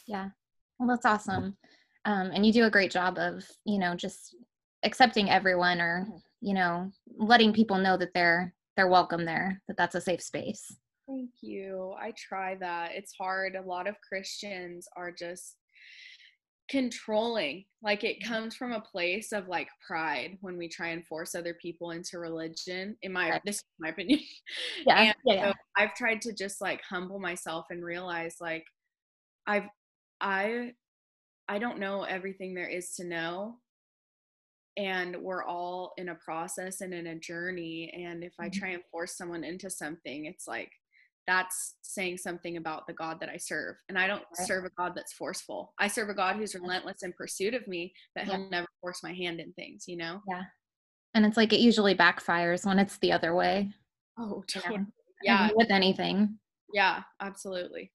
yeah 0.06 0.28
well 0.78 0.88
that's 0.88 1.06
awesome 1.06 1.56
um, 2.06 2.30
and 2.32 2.46
you 2.46 2.52
do 2.52 2.64
a 2.64 2.70
great 2.70 2.90
job 2.90 3.18
of 3.18 3.44
you 3.64 3.78
know 3.78 3.94
just 3.94 4.34
accepting 4.84 5.30
everyone 5.30 5.80
or 5.80 6.06
you 6.40 6.54
know 6.54 6.90
letting 7.18 7.52
people 7.52 7.78
know 7.78 7.96
that 7.96 8.12
they're 8.14 8.54
they're 8.76 8.88
welcome 8.88 9.24
there 9.24 9.60
that 9.68 9.76
that's 9.76 9.94
a 9.94 10.00
safe 10.00 10.22
space 10.22 10.74
Thank 11.10 11.30
you. 11.40 11.94
I 12.00 12.12
try 12.16 12.54
that. 12.56 12.92
It's 12.94 13.12
hard. 13.18 13.56
A 13.56 13.62
lot 13.62 13.88
of 13.88 13.96
Christians 14.08 14.86
are 14.96 15.10
just 15.10 15.56
controlling. 16.70 17.64
Like 17.82 18.04
it 18.04 18.24
comes 18.24 18.54
from 18.54 18.72
a 18.72 18.80
place 18.80 19.32
of 19.32 19.48
like 19.48 19.66
pride 19.84 20.38
when 20.40 20.56
we 20.56 20.68
try 20.68 20.88
and 20.90 21.04
force 21.04 21.34
other 21.34 21.56
people 21.60 21.90
into 21.90 22.20
religion. 22.20 22.96
In 23.02 23.12
my 23.12 23.30
right. 23.30 23.42
this 23.44 23.56
is 23.56 23.64
my 23.78 23.88
opinion. 23.88 24.20
Yeah. 24.86 24.98
and 24.98 25.14
yeah, 25.26 25.50
so 25.50 25.54
I've 25.76 25.94
tried 25.94 26.22
to 26.22 26.32
just 26.32 26.60
like 26.60 26.80
humble 26.88 27.18
myself 27.18 27.66
and 27.70 27.84
realize 27.84 28.36
like 28.40 28.64
I've 29.48 29.68
I 30.20 30.74
I 31.48 31.58
don't 31.58 31.80
know 31.80 32.04
everything 32.04 32.54
there 32.54 32.68
is 32.68 32.94
to 32.96 33.04
know. 33.04 33.56
And 34.76 35.16
we're 35.16 35.44
all 35.44 35.92
in 35.98 36.10
a 36.10 36.14
process 36.14 36.80
and 36.80 36.94
in 36.94 37.08
a 37.08 37.18
journey. 37.18 37.92
And 37.92 38.22
if 38.22 38.34
I 38.38 38.48
mm-hmm. 38.48 38.58
try 38.58 38.68
and 38.70 38.82
force 38.92 39.16
someone 39.16 39.42
into 39.42 39.68
something, 39.68 40.26
it's 40.26 40.46
like 40.46 40.70
that's 41.26 41.76
saying 41.82 42.16
something 42.16 42.56
about 42.56 42.86
the 42.86 42.92
God 42.92 43.18
that 43.20 43.28
I 43.28 43.36
serve. 43.36 43.76
And 43.88 43.98
I 43.98 44.06
don't 44.06 44.24
right. 44.38 44.46
serve 44.46 44.64
a 44.64 44.70
God 44.76 44.92
that's 44.94 45.12
forceful. 45.12 45.74
I 45.78 45.88
serve 45.88 46.08
a 46.08 46.14
God 46.14 46.36
who's 46.36 46.54
relentless 46.54 47.02
in 47.02 47.12
pursuit 47.12 47.54
of 47.54 47.66
me, 47.68 47.92
but 48.14 48.24
he'll 48.24 48.50
never 48.50 48.66
force 48.80 49.02
my 49.02 49.12
hand 49.12 49.40
in 49.40 49.52
things, 49.52 49.84
you 49.86 49.96
know? 49.96 50.20
Yeah. 50.28 50.42
And 51.14 51.26
it's 51.26 51.36
like 51.36 51.52
it 51.52 51.60
usually 51.60 51.94
backfires 51.94 52.64
when 52.64 52.78
it's 52.78 52.98
the 52.98 53.12
other 53.12 53.34
way. 53.34 53.70
Oh, 54.18 54.42
totally. 54.48 54.80
Yeah. 55.22 55.48
yeah. 55.48 55.50
With 55.54 55.70
anything. 55.70 56.38
Yeah, 56.72 57.02
absolutely. 57.20 57.92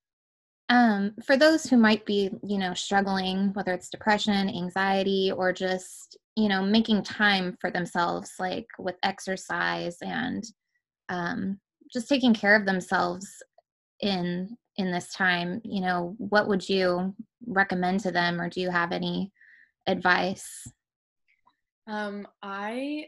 Um, 0.69 1.13
for 1.25 1.37
those 1.37 1.65
who 1.65 1.77
might 1.77 2.05
be, 2.05 2.31
you 2.43 2.57
know, 2.57 2.73
struggling, 2.73 3.53
whether 3.53 3.73
it's 3.73 3.89
depression, 3.89 4.49
anxiety, 4.49 5.31
or 5.31 5.53
just, 5.53 6.17
you 6.35 6.49
know, 6.49 6.63
making 6.63 7.03
time 7.03 7.55
for 7.61 7.69
themselves, 7.69 8.31
like 8.39 8.65
with 8.79 8.95
exercise 9.03 9.97
and 10.01 10.43
um, 11.09 11.59
just 11.95 12.09
taking 12.09 12.33
care 12.33 12.57
of 12.57 12.65
themselves 12.65 13.41
in 14.01 14.57
in 14.75 14.91
this 14.91 15.13
time 15.13 15.61
you 15.63 15.79
know 15.79 16.13
what 16.17 16.49
would 16.49 16.67
you 16.67 17.15
recommend 17.47 18.01
to 18.01 18.11
them 18.11 18.41
or 18.41 18.49
do 18.49 18.59
you 18.59 18.69
have 18.69 18.91
any 18.91 19.31
advice? 19.87 20.67
Um 21.87 22.27
i 22.43 23.05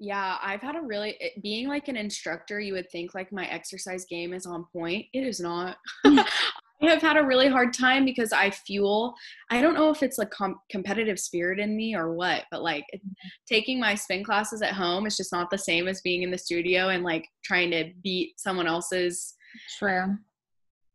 yeah 0.00 0.38
i've 0.42 0.60
had 0.60 0.74
a 0.74 0.80
really 0.80 1.16
being 1.42 1.68
like 1.68 1.88
an 1.88 1.96
instructor 1.96 2.58
you 2.58 2.72
would 2.72 2.90
think 2.90 3.14
like 3.14 3.32
my 3.32 3.46
exercise 3.46 4.04
game 4.04 4.34
is 4.34 4.44
on 4.44 4.66
point. 4.72 5.06
It 5.12 5.20
is 5.20 5.38
not 5.38 5.76
I 6.82 6.86
have 6.86 7.00
had 7.00 7.16
a 7.16 7.24
really 7.24 7.48
hard 7.48 7.72
time 7.72 8.04
because 8.04 8.32
I 8.32 8.50
fuel, 8.50 9.14
I 9.50 9.60
don't 9.60 9.74
know 9.74 9.90
if 9.90 10.02
it's 10.02 10.18
a 10.18 10.26
com- 10.26 10.60
competitive 10.70 11.18
spirit 11.18 11.58
in 11.58 11.76
me 11.76 11.94
or 11.94 12.12
what, 12.12 12.44
but 12.50 12.62
like 12.62 12.84
mm-hmm. 12.94 13.08
taking 13.48 13.80
my 13.80 13.94
spin 13.94 14.22
classes 14.22 14.62
at 14.62 14.74
home 14.74 15.06
is 15.06 15.16
just 15.16 15.32
not 15.32 15.50
the 15.50 15.58
same 15.58 15.88
as 15.88 16.02
being 16.02 16.22
in 16.22 16.30
the 16.30 16.38
studio 16.38 16.88
and 16.90 17.02
like 17.02 17.26
trying 17.44 17.70
to 17.70 17.90
beat 18.02 18.38
someone 18.38 18.66
else's 18.66 19.34
true 19.78 20.16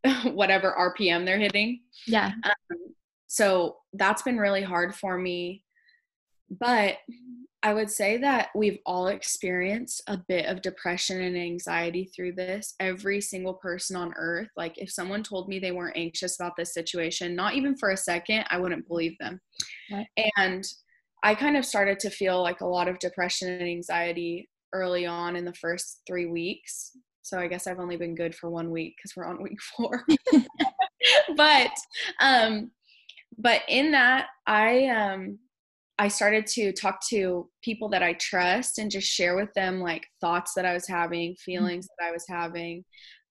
whatever 0.25 0.95
RPM 0.99 1.25
they're 1.25 1.39
hitting. 1.39 1.81
Yeah. 2.07 2.31
Um, 2.43 2.77
so 3.27 3.77
that's 3.93 4.21
been 4.21 4.37
really 4.37 4.63
hard 4.63 4.95
for 4.95 5.17
me. 5.17 5.63
But 6.49 6.97
I 7.63 7.73
would 7.73 7.91
say 7.91 8.17
that 8.17 8.49
we've 8.55 8.79
all 8.87 9.07
experienced 9.07 10.01
a 10.07 10.17
bit 10.17 10.47
of 10.47 10.63
depression 10.63 11.21
and 11.21 11.37
anxiety 11.37 12.05
through 12.05 12.33
this. 12.33 12.73
Every 12.79 13.21
single 13.21 13.53
person 13.53 13.95
on 13.95 14.13
earth, 14.17 14.47
like 14.57 14.77
if 14.77 14.91
someone 14.91 15.21
told 15.21 15.47
me 15.47 15.59
they 15.59 15.71
weren't 15.71 15.97
anxious 15.97 16.39
about 16.39 16.53
this 16.57 16.73
situation, 16.73 17.35
not 17.35 17.53
even 17.53 17.77
for 17.77 17.91
a 17.91 17.97
second, 17.97 18.45
I 18.49 18.57
wouldn't 18.57 18.87
believe 18.87 19.15
them. 19.19 19.39
Right. 19.91 20.07
And 20.37 20.65
I 21.23 21.35
kind 21.35 21.55
of 21.55 21.65
started 21.65 21.99
to 21.99 22.09
feel 22.09 22.41
like 22.41 22.61
a 22.61 22.65
lot 22.65 22.87
of 22.87 22.97
depression 22.97 23.49
and 23.49 23.67
anxiety 23.67 24.49
early 24.73 25.05
on 25.05 25.35
in 25.35 25.45
the 25.45 25.53
first 25.53 26.01
three 26.07 26.25
weeks. 26.25 26.91
So 27.21 27.37
I 27.37 27.47
guess 27.47 27.67
I've 27.67 27.79
only 27.79 27.97
been 27.97 28.15
good 28.15 28.33
for 28.33 28.49
one 28.49 28.71
week 28.71 28.95
because 28.97 29.15
we're 29.15 29.27
on 29.27 29.41
week 29.43 29.61
four. 29.77 30.03
but 31.35 31.71
um, 32.19 32.71
but 33.37 33.61
in 33.67 33.91
that, 33.91 34.27
I 34.47 34.87
um, 34.87 35.39
I 36.01 36.07
started 36.07 36.47
to 36.47 36.71
talk 36.73 36.99
to 37.09 37.47
people 37.63 37.87
that 37.89 38.01
I 38.01 38.13
trust 38.13 38.79
and 38.79 38.89
just 38.89 39.07
share 39.07 39.35
with 39.35 39.53
them 39.53 39.81
like 39.81 40.07
thoughts 40.19 40.53
that 40.55 40.65
I 40.65 40.73
was 40.73 40.87
having, 40.87 41.33
mm-hmm. 41.33 41.51
feelings 41.51 41.85
mm-hmm. 41.85 42.03
that 42.03 42.09
I 42.09 42.11
was 42.11 42.25
having. 42.27 42.83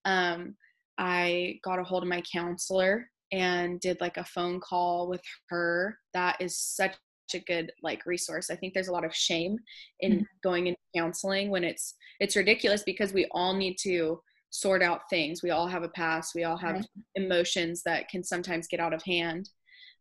Um, 0.05 0.55
I 0.97 1.59
got 1.65 1.81
a 1.81 1.83
hold 1.83 2.05
of 2.05 2.09
my 2.09 2.23
counselor 2.33 3.11
and 3.33 3.81
did 3.81 4.00
like 4.00 4.19
a 4.19 4.25
phone 4.25 4.61
call 4.61 5.09
with 5.09 5.21
her. 5.49 5.99
That 6.15 6.37
is 6.41 6.57
such 6.61 6.95
a 7.35 7.41
good 7.41 7.73
like 7.83 8.07
resource. 8.07 8.50
I 8.50 8.55
think 8.55 8.73
there's 8.73 8.87
a 8.87 8.93
lot 8.93 9.05
of 9.05 9.12
shame 9.12 9.59
in 9.99 10.12
mm-hmm. 10.12 10.23
going 10.45 10.69
into 10.69 10.79
counseling 10.95 11.50
when 11.50 11.65
it's 11.65 11.97
it's 12.21 12.37
ridiculous 12.37 12.85
because 12.85 13.12
we 13.12 13.27
all 13.33 13.53
need 13.53 13.79
to 13.83 14.21
sort 14.50 14.81
out 14.81 15.11
things. 15.11 15.43
We 15.43 15.50
all 15.50 15.67
have 15.67 15.83
a 15.83 15.89
past. 15.89 16.37
We 16.37 16.45
all 16.45 16.59
have 16.59 16.77
right. 16.77 16.87
emotions 17.17 17.83
that 17.83 18.09
can 18.09 18.23
sometimes 18.23 18.69
get 18.69 18.79
out 18.79 18.95
of 18.95 19.03
hand. 19.03 19.49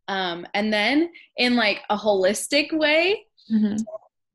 Um, 0.10 0.46
and 0.56 0.74
then 0.74 1.12
in 1.38 1.56
like 1.56 1.82
a 1.90 1.96
holistic 1.96 2.74
way, 2.78 3.26
mm-hmm. 3.50 3.76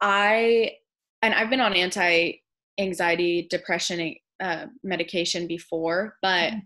I 0.01 0.77
and 1.21 1.35
I've 1.35 1.51
been 1.51 1.61
on 1.61 1.75
anti 1.75 2.41
anxiety 2.79 3.47
depression 3.51 4.15
uh, 4.41 4.67
medication 4.83 5.47
before, 5.47 6.17
but 6.23 6.53
mm-hmm. 6.53 6.59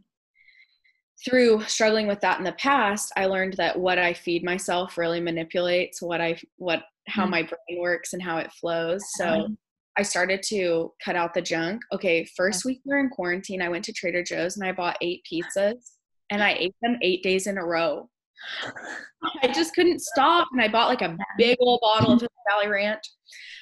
through 1.24 1.62
struggling 1.64 2.06
with 2.06 2.20
that 2.20 2.38
in 2.38 2.44
the 2.44 2.52
past, 2.52 3.10
I 3.16 3.26
learned 3.26 3.54
that 3.54 3.78
what 3.78 3.98
I 3.98 4.12
feed 4.12 4.44
myself 4.44 4.98
really 4.98 5.20
manipulates 5.20 6.02
what 6.02 6.20
I 6.20 6.38
what 6.56 6.82
how 7.06 7.22
mm-hmm. 7.22 7.30
my 7.30 7.42
brain 7.42 7.80
works 7.80 8.12
and 8.12 8.22
how 8.22 8.36
it 8.36 8.52
flows. 8.52 9.02
So 9.16 9.48
I 9.96 10.02
started 10.02 10.42
to 10.48 10.92
cut 11.02 11.16
out 11.16 11.32
the 11.32 11.40
junk. 11.40 11.80
Okay, 11.92 12.24
first 12.36 12.66
week 12.66 12.82
we 12.84 12.90
were 12.90 13.00
in 13.00 13.08
quarantine, 13.08 13.62
I 13.62 13.70
went 13.70 13.84
to 13.86 13.92
Trader 13.92 14.22
Joe's 14.22 14.56
and 14.56 14.68
I 14.68 14.72
bought 14.72 14.98
eight 15.00 15.24
pizzas 15.30 15.92
and 16.30 16.42
I 16.42 16.52
ate 16.52 16.74
them 16.82 16.98
eight 17.00 17.22
days 17.22 17.46
in 17.46 17.56
a 17.56 17.64
row. 17.64 18.10
I 19.42 19.48
just 19.48 19.74
couldn't 19.74 20.00
stop 20.00 20.48
and 20.52 20.60
I 20.60 20.68
bought 20.68 20.88
like 20.88 21.02
a 21.02 21.16
big 21.36 21.56
old 21.60 21.80
bottle 21.80 22.12
of 22.12 22.20
Valley 22.50 22.68
Ranch. 22.68 23.02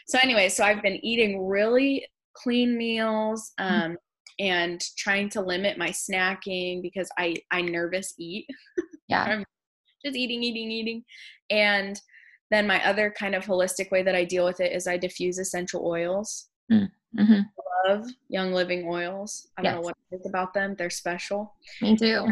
So 0.06 0.18
anyway, 0.22 0.48
so 0.48 0.64
I've 0.64 0.82
been 0.82 1.04
eating 1.04 1.46
really 1.46 2.06
clean 2.34 2.76
meals 2.76 3.52
um, 3.58 3.96
and 4.38 4.82
trying 4.96 5.28
to 5.30 5.40
limit 5.40 5.78
my 5.78 5.90
snacking 5.90 6.82
because 6.82 7.08
I 7.18 7.36
I 7.50 7.62
nervous 7.62 8.14
eat. 8.18 8.46
Yeah. 9.08 9.22
I'm 9.22 9.44
just 10.04 10.16
eating, 10.16 10.42
eating, 10.42 10.68
eating. 10.68 11.04
And 11.48 12.00
then 12.50 12.66
my 12.66 12.84
other 12.84 13.14
kind 13.16 13.36
of 13.36 13.44
holistic 13.44 13.90
way 13.92 14.02
that 14.02 14.16
I 14.16 14.24
deal 14.24 14.44
with 14.44 14.58
it 14.60 14.72
is 14.72 14.88
I 14.88 14.96
diffuse 14.96 15.38
essential 15.38 15.86
oils. 15.86 16.48
Mm, 16.72 16.88
mm-hmm. 17.16 17.40
I 17.86 17.88
love 17.88 18.06
Young 18.28 18.52
Living 18.52 18.84
oils. 18.88 19.46
I 19.56 19.62
don't 19.62 19.74
know 19.74 19.80
what 19.80 19.96
it 20.10 20.16
is 20.16 20.26
about 20.26 20.54
them. 20.54 20.74
They're 20.76 20.90
special. 20.90 21.54
Me 21.80 21.96
too. 21.96 22.28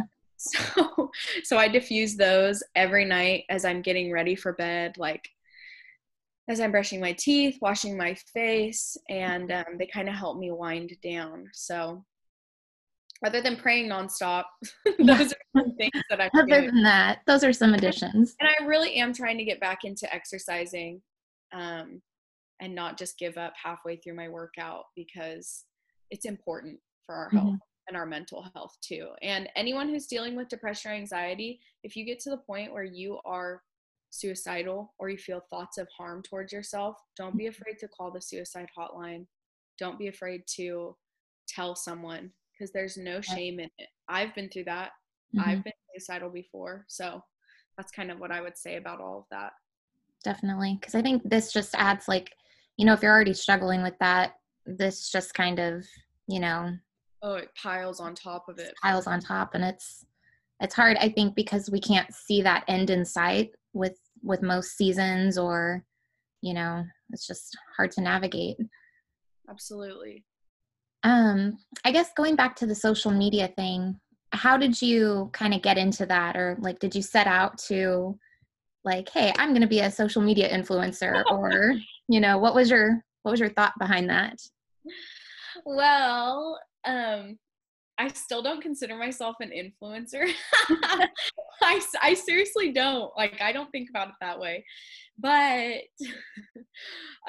So 0.74 1.10
so 1.44 1.58
I 1.58 1.68
diffuse 1.68 2.16
those 2.16 2.62
every 2.74 3.04
night 3.04 3.44
as 3.48 3.64
I'm 3.64 3.82
getting 3.82 4.12
ready 4.12 4.34
for 4.34 4.52
bed, 4.54 4.96
like 4.98 5.28
as 6.48 6.60
I'm 6.60 6.72
brushing 6.72 7.00
my 7.00 7.12
teeth, 7.12 7.58
washing 7.60 7.96
my 7.96 8.14
face, 8.32 8.96
and 9.08 9.50
um, 9.52 9.64
they 9.78 9.86
kind 9.86 10.08
of 10.08 10.14
help 10.14 10.38
me 10.38 10.50
wind 10.50 10.92
down. 11.02 11.48
So 11.52 12.04
other 13.24 13.40
than 13.40 13.56
praying 13.56 13.88
nonstop. 13.88 14.44
those 14.98 15.32
are 15.32 15.56
some 15.56 15.74
things 15.76 16.02
that 16.10 16.20
I'm 16.20 16.30
other 16.34 16.46
doing. 16.46 16.66
than 16.66 16.82
that, 16.82 17.20
those 17.26 17.44
are 17.44 17.52
some 17.52 17.74
additions. 17.74 18.34
And 18.40 18.48
I 18.48 18.64
really 18.64 18.94
am 18.96 19.12
trying 19.12 19.38
to 19.38 19.44
get 19.44 19.60
back 19.60 19.84
into 19.84 20.12
exercising 20.12 21.00
um, 21.52 22.02
and 22.60 22.74
not 22.74 22.98
just 22.98 23.18
give 23.18 23.36
up 23.36 23.54
halfway 23.62 23.96
through 23.96 24.14
my 24.14 24.28
workout 24.28 24.84
because 24.94 25.64
it's 26.10 26.26
important 26.26 26.78
for 27.06 27.14
our 27.14 27.30
health 27.30 27.44
mm-hmm. 27.44 27.73
And 27.88 27.96
our 27.96 28.06
mental 28.06 28.46
health 28.54 28.76
too. 28.80 29.08
And 29.22 29.48
anyone 29.56 29.88
who's 29.88 30.06
dealing 30.06 30.36
with 30.36 30.48
depression 30.48 30.90
or 30.90 30.94
anxiety, 30.94 31.60
if 31.82 31.96
you 31.96 32.04
get 32.04 32.20
to 32.20 32.30
the 32.30 32.38
point 32.38 32.72
where 32.72 32.84
you 32.84 33.18
are 33.24 33.62
suicidal 34.10 34.94
or 34.98 35.08
you 35.10 35.18
feel 35.18 35.42
thoughts 35.50 35.76
of 35.76 35.88
harm 35.96 36.22
towards 36.22 36.52
yourself, 36.52 36.96
don't 37.16 37.36
be 37.36 37.48
afraid 37.48 37.78
to 37.80 37.88
call 37.88 38.10
the 38.10 38.20
suicide 38.20 38.68
hotline. 38.78 39.26
Don't 39.78 39.98
be 39.98 40.08
afraid 40.08 40.42
to 40.56 40.96
tell 41.48 41.74
someone 41.74 42.30
because 42.52 42.72
there's 42.72 42.96
no 42.96 43.20
shame 43.20 43.58
in 43.58 43.68
it. 43.78 43.88
I've 44.08 44.34
been 44.34 44.48
through 44.48 44.64
that. 44.64 44.92
Mm-hmm. 45.36 45.50
I've 45.50 45.64
been 45.64 45.72
suicidal 45.92 46.30
before. 46.30 46.84
So 46.88 47.20
that's 47.76 47.90
kind 47.90 48.10
of 48.10 48.20
what 48.20 48.30
I 48.30 48.40
would 48.40 48.56
say 48.56 48.76
about 48.76 49.00
all 49.00 49.18
of 49.18 49.24
that. 49.32 49.52
Definitely. 50.22 50.78
Because 50.80 50.94
I 50.94 51.02
think 51.02 51.28
this 51.28 51.52
just 51.52 51.74
adds, 51.74 52.06
like, 52.06 52.30
you 52.76 52.86
know, 52.86 52.92
if 52.92 53.02
you're 53.02 53.12
already 53.12 53.34
struggling 53.34 53.82
with 53.82 53.98
that, 53.98 54.34
this 54.64 55.10
just 55.10 55.34
kind 55.34 55.58
of, 55.58 55.84
you 56.28 56.38
know, 56.40 56.72
oh, 57.24 57.34
it 57.34 57.48
piles 57.60 58.00
on 58.00 58.14
top 58.14 58.48
of 58.48 58.58
it. 58.58 58.74
Piles 58.82 59.06
on 59.06 59.18
top. 59.18 59.54
And 59.54 59.64
it's, 59.64 60.04
it's 60.60 60.74
hard, 60.74 60.96
I 60.98 61.08
think, 61.08 61.34
because 61.34 61.70
we 61.70 61.80
can't 61.80 62.12
see 62.14 62.42
that 62.42 62.64
end 62.68 62.90
in 62.90 63.04
sight 63.04 63.50
with, 63.72 63.98
with 64.22 64.42
most 64.42 64.76
seasons 64.76 65.38
or, 65.38 65.82
you 66.42 66.54
know, 66.54 66.84
it's 67.10 67.26
just 67.26 67.56
hard 67.76 67.90
to 67.92 68.02
navigate. 68.02 68.56
Absolutely. 69.48 70.24
Um, 71.02 71.58
I 71.84 71.92
guess 71.92 72.10
going 72.16 72.36
back 72.36 72.56
to 72.56 72.66
the 72.66 72.74
social 72.74 73.10
media 73.10 73.48
thing, 73.56 73.98
how 74.34 74.56
did 74.56 74.80
you 74.80 75.30
kind 75.32 75.54
of 75.54 75.62
get 75.62 75.78
into 75.78 76.04
that 76.06 76.36
or 76.36 76.56
like 76.60 76.78
did 76.80 76.94
you 76.94 77.02
set 77.02 77.26
out 77.26 77.56
to 77.56 78.18
like 78.84 79.08
hey 79.08 79.32
i'm 79.38 79.50
going 79.50 79.60
to 79.60 79.66
be 79.66 79.80
a 79.80 79.90
social 79.90 80.20
media 80.20 80.52
influencer 80.52 81.22
or 81.30 81.74
you 82.08 82.20
know 82.20 82.36
what 82.38 82.54
was 82.54 82.68
your 82.68 83.02
what 83.22 83.30
was 83.30 83.40
your 83.40 83.50
thought 83.50 83.72
behind 83.78 84.10
that 84.10 84.36
well 85.64 86.58
um 86.86 87.38
i 87.98 88.08
still 88.08 88.42
don't 88.42 88.62
consider 88.62 88.96
myself 88.96 89.36
an 89.40 89.50
influencer 89.50 90.28
I, 91.62 91.80
I 92.02 92.14
seriously 92.14 92.72
don't 92.72 93.10
like 93.16 93.40
i 93.40 93.52
don't 93.52 93.70
think 93.70 93.88
about 93.90 94.08
it 94.08 94.14
that 94.20 94.38
way 94.38 94.64
but 95.18 95.80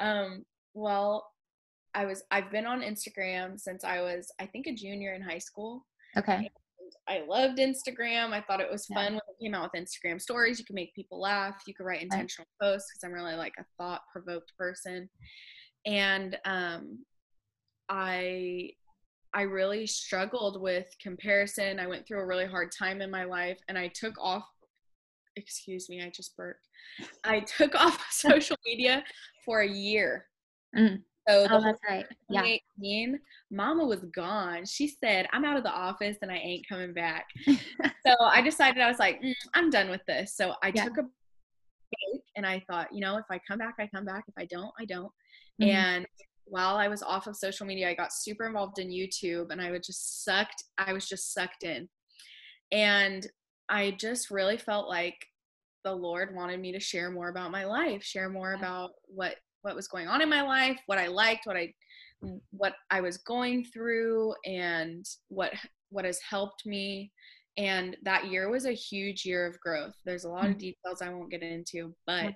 um 0.00 0.44
well 0.74 1.24
I 1.96 2.04
was 2.04 2.22
I've 2.30 2.50
been 2.50 2.66
on 2.66 2.82
Instagram 2.82 3.58
since 3.58 3.82
I 3.82 4.02
was 4.02 4.30
I 4.38 4.44
think 4.46 4.66
a 4.66 4.74
junior 4.74 5.14
in 5.14 5.22
high 5.22 5.38
school. 5.38 5.86
Okay. 6.16 6.48
I 7.08 7.24
loved 7.26 7.58
Instagram. 7.58 8.32
I 8.32 8.42
thought 8.42 8.60
it 8.60 8.70
was 8.70 8.86
fun 8.86 9.04
yeah. 9.04 9.10
when 9.10 9.16
it 9.16 9.42
came 9.42 9.54
out 9.54 9.70
with 9.72 9.82
Instagram 9.82 10.20
stories. 10.20 10.58
You 10.58 10.66
could 10.66 10.76
make 10.76 10.94
people 10.94 11.20
laugh. 11.20 11.62
You 11.66 11.74
could 11.74 11.86
write 11.86 12.02
intentional 12.02 12.46
right. 12.60 12.70
posts 12.70 12.90
because 12.92 13.02
I'm 13.02 13.12
really 13.12 13.34
like 13.34 13.54
a 13.58 13.64
thought 13.78 14.02
provoked 14.12 14.52
person. 14.58 15.08
And 15.86 16.38
um, 16.44 16.98
I 17.88 18.70
I 19.34 19.42
really 19.42 19.86
struggled 19.86 20.60
with 20.60 20.86
comparison. 21.00 21.78
I 21.78 21.86
went 21.86 22.06
through 22.06 22.20
a 22.20 22.26
really 22.26 22.46
hard 22.46 22.70
time 22.76 23.00
in 23.00 23.10
my 23.10 23.24
life 23.24 23.58
and 23.68 23.78
I 23.78 23.88
took 23.88 24.14
off 24.18 24.44
excuse 25.36 25.88
me, 25.88 26.02
I 26.02 26.10
just 26.10 26.36
burped. 26.36 26.66
I 27.24 27.40
took 27.40 27.74
off 27.80 28.04
social 28.10 28.56
media 28.66 29.04
for 29.44 29.60
a 29.60 29.68
year. 29.68 30.26
Mm. 30.76 31.02
So 31.28 31.46
oh, 31.50 31.60
that's 31.60 31.80
right. 31.88 32.06
Yeah. 32.28 33.16
Mama 33.50 33.84
was 33.84 34.04
gone. 34.14 34.64
She 34.64 34.86
said, 34.86 35.26
"I'm 35.32 35.44
out 35.44 35.56
of 35.56 35.64
the 35.64 35.72
office 35.72 36.18
and 36.22 36.30
I 36.30 36.36
ain't 36.36 36.68
coming 36.68 36.92
back." 36.92 37.26
so 37.46 38.14
I 38.20 38.40
decided 38.42 38.80
I 38.80 38.88
was 38.88 39.00
like, 39.00 39.20
mm, 39.20 39.34
"I'm 39.54 39.68
done 39.68 39.90
with 39.90 40.02
this." 40.06 40.36
So 40.36 40.54
I 40.62 40.70
yeah. 40.72 40.84
took 40.84 40.98
a 40.98 41.02
break 41.02 42.22
and 42.36 42.46
I 42.46 42.62
thought, 42.70 42.92
you 42.92 43.00
know, 43.00 43.16
if 43.16 43.24
I 43.28 43.40
come 43.48 43.58
back, 43.58 43.74
I 43.80 43.88
come 43.92 44.04
back. 44.04 44.24
If 44.28 44.34
I 44.38 44.44
don't, 44.44 44.70
I 44.78 44.84
don't. 44.84 45.10
Mm-hmm. 45.60 45.70
And 45.70 46.06
while 46.46 46.76
I 46.76 46.88
was 46.88 47.02
off 47.02 47.26
of 47.26 47.36
social 47.36 47.66
media, 47.66 47.90
I 47.90 47.94
got 47.94 48.12
super 48.12 48.46
involved 48.46 48.78
in 48.78 48.88
YouTube 48.88 49.50
and 49.50 49.60
I 49.60 49.70
was 49.70 49.86
just 49.86 50.24
sucked. 50.24 50.62
I 50.78 50.92
was 50.92 51.08
just 51.08 51.34
sucked 51.34 51.64
in, 51.64 51.88
and 52.72 53.26
I 53.68 53.96
just 53.98 54.30
really 54.30 54.56
felt 54.56 54.88
like 54.88 55.16
the 55.84 55.92
Lord 55.92 56.34
wanted 56.34 56.60
me 56.60 56.72
to 56.72 56.80
share 56.80 57.10
more 57.10 57.28
about 57.28 57.50
my 57.50 57.64
life, 57.64 58.02
share 58.02 58.28
more 58.28 58.54
about 58.54 58.90
what 59.06 59.36
what 59.62 59.76
was 59.76 59.88
going 59.88 60.06
on 60.06 60.22
in 60.22 60.30
my 60.30 60.42
life, 60.42 60.78
what 60.86 60.98
I 60.98 61.08
liked, 61.08 61.46
what 61.46 61.56
I 61.56 61.72
what 62.50 62.74
I 62.90 63.00
was 63.00 63.18
going 63.18 63.64
through 63.64 64.34
and 64.44 65.04
what 65.28 65.52
what 65.90 66.04
has 66.04 66.18
helped 66.28 66.64
me 66.66 67.12
and 67.58 67.96
that 68.02 68.26
year 68.26 68.50
was 68.50 68.66
a 68.66 68.72
huge 68.72 69.24
year 69.24 69.46
of 69.46 69.58
growth. 69.60 69.94
There's 70.04 70.24
a 70.24 70.28
lot 70.28 70.46
of 70.46 70.56
mm. 70.56 70.58
details 70.58 71.00
I 71.00 71.08
won't 71.08 71.30
get 71.30 71.42
into, 71.42 71.94
but 72.06 72.34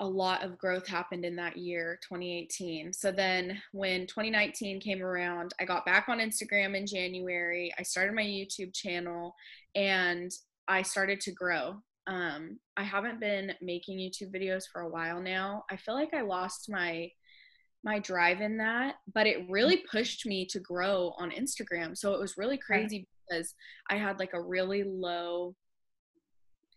a 0.00 0.06
lot 0.06 0.42
of 0.42 0.58
growth 0.58 0.86
happened 0.86 1.24
in 1.24 1.36
that 1.36 1.56
year, 1.56 1.98
2018. 2.08 2.92
So 2.92 3.12
then 3.12 3.60
when 3.72 4.06
2019 4.06 4.80
came 4.80 5.02
around, 5.02 5.52
I 5.60 5.64
got 5.64 5.84
back 5.84 6.08
on 6.08 6.18
Instagram 6.18 6.74
in 6.76 6.86
January. 6.86 7.72
I 7.78 7.82
started 7.82 8.14
my 8.14 8.22
YouTube 8.22 8.74
channel 8.74 9.34
and 9.74 10.30
I 10.66 10.82
started 10.82 11.20
to 11.20 11.32
grow 11.32 11.76
um, 12.10 12.58
I 12.76 12.82
haven't 12.82 13.20
been 13.20 13.52
making 13.60 13.98
YouTube 13.98 14.34
videos 14.34 14.64
for 14.70 14.80
a 14.82 14.88
while 14.88 15.20
now. 15.20 15.64
I 15.70 15.76
feel 15.76 15.94
like 15.94 16.12
I 16.12 16.22
lost 16.22 16.68
my 16.68 17.10
my 17.82 17.98
drive 17.98 18.42
in 18.42 18.58
that, 18.58 18.96
but 19.14 19.26
it 19.26 19.48
really 19.48 19.82
pushed 19.90 20.26
me 20.26 20.44
to 20.46 20.60
grow 20.60 21.14
on 21.18 21.30
Instagram. 21.30 21.96
So 21.96 22.12
it 22.12 22.20
was 22.20 22.36
really 22.36 22.58
crazy 22.58 23.08
because 23.30 23.54
I 23.88 23.96
had 23.96 24.18
like 24.18 24.34
a 24.34 24.42
really 24.42 24.82
low 24.82 25.54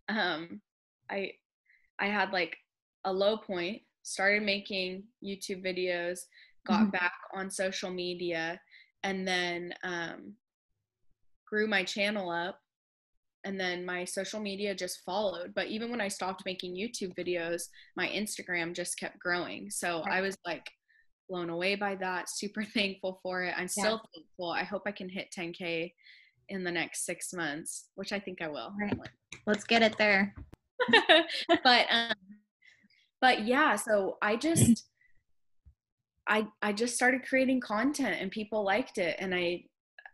um 0.08 0.62
I 1.10 1.32
I 2.00 2.08
had 2.08 2.32
like 2.32 2.56
a 3.06 3.14
low 3.14 3.38
point, 3.38 3.82
started 4.04 4.44
making 4.44 5.04
YouTube 5.24 5.66
videos, 5.66 6.20
got 6.66 6.82
mm-hmm. 6.82 6.90
back 6.90 7.14
on 7.34 7.50
social 7.50 7.90
media, 7.90 8.60
and 9.04 9.28
then 9.28 9.74
um, 9.84 10.34
grew 11.48 11.68
my 11.68 11.84
channel 11.84 12.30
up. 12.30 12.60
And 13.46 13.60
then 13.60 13.86
my 13.86 14.06
social 14.06 14.40
media 14.40 14.74
just 14.74 15.02
followed. 15.06 15.54
But 15.54 15.68
even 15.68 15.92
when 15.92 16.00
I 16.00 16.08
stopped 16.08 16.44
making 16.46 16.76
YouTube 16.76 17.14
videos, 17.16 17.64
my 17.98 18.08
Instagram 18.08 18.74
just 18.74 18.98
kept 18.98 19.20
growing. 19.20 19.70
So 19.70 20.02
right. 20.06 20.20
I 20.20 20.22
was 20.22 20.38
like 20.46 20.66
blown 21.30 21.50
away 21.50 21.76
by 21.76 21.96
that, 21.96 22.30
super 22.30 22.64
thankful 22.74 23.20
for 23.22 23.44
it. 23.44 23.54
I'm 23.58 23.64
yeah. 23.64 23.84
still 23.84 24.02
thankful. 24.16 24.50
I 24.50 24.64
hope 24.64 24.84
I 24.86 24.92
can 24.92 25.10
hit 25.10 25.34
10K 25.38 25.92
in 26.50 26.64
the 26.64 26.72
next 26.72 27.06
six 27.06 27.34
months, 27.34 27.88
which 27.96 28.14
I 28.14 28.20
think 28.20 28.42
I 28.42 28.48
will. 28.48 28.74
Right. 28.80 28.98
Let's 29.46 29.64
get 29.64 29.82
it 29.82 29.98
there. 29.98 30.34
but 31.64 31.86
um, 31.90 32.14
but 33.24 33.46
yeah, 33.46 33.78
so 33.78 34.18
I 34.22 34.36
just 34.36 34.84
I 36.28 36.46
I 36.62 36.74
just 36.74 36.94
started 36.94 37.26
creating 37.26 37.62
content 37.62 38.18
and 38.20 38.30
people 38.30 38.66
liked 38.66 38.98
it 38.98 39.16
and 39.18 39.34
I 39.34 39.64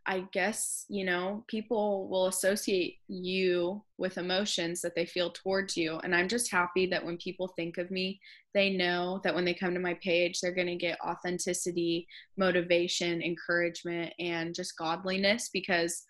I 0.06 0.26
guess, 0.32 0.86
you 0.90 1.06
know, 1.06 1.44
people 1.48 2.08
will 2.08 2.28
associate 2.28 2.98
you 3.08 3.84
with 3.98 4.20
emotions 4.20 4.82
that 4.82 4.94
they 4.96 5.08
feel 5.08 5.32
towards 5.32 5.76
you. 5.76 5.98
And 6.04 6.16
I'm 6.16 6.28
just 6.28 6.52
happy 6.52 6.86
that 6.86 7.04
when 7.04 7.18
people 7.18 7.48
think 7.48 7.80
of 7.80 7.90
me, 7.90 8.20
they 8.54 8.70
know 8.70 9.22
that 9.24 9.34
when 9.34 9.46
they 9.46 9.56
come 9.56 9.74
to 9.74 9.80
my 9.80 9.96
page, 10.04 10.40
they're 10.40 10.54
going 10.54 10.68
to 10.68 10.76
get 10.76 11.02
authenticity, 11.02 12.08
motivation, 12.38 13.24
encouragement, 13.24 14.14
and 14.20 14.54
just 14.54 14.78
godliness 14.78 15.50
because 15.52 16.04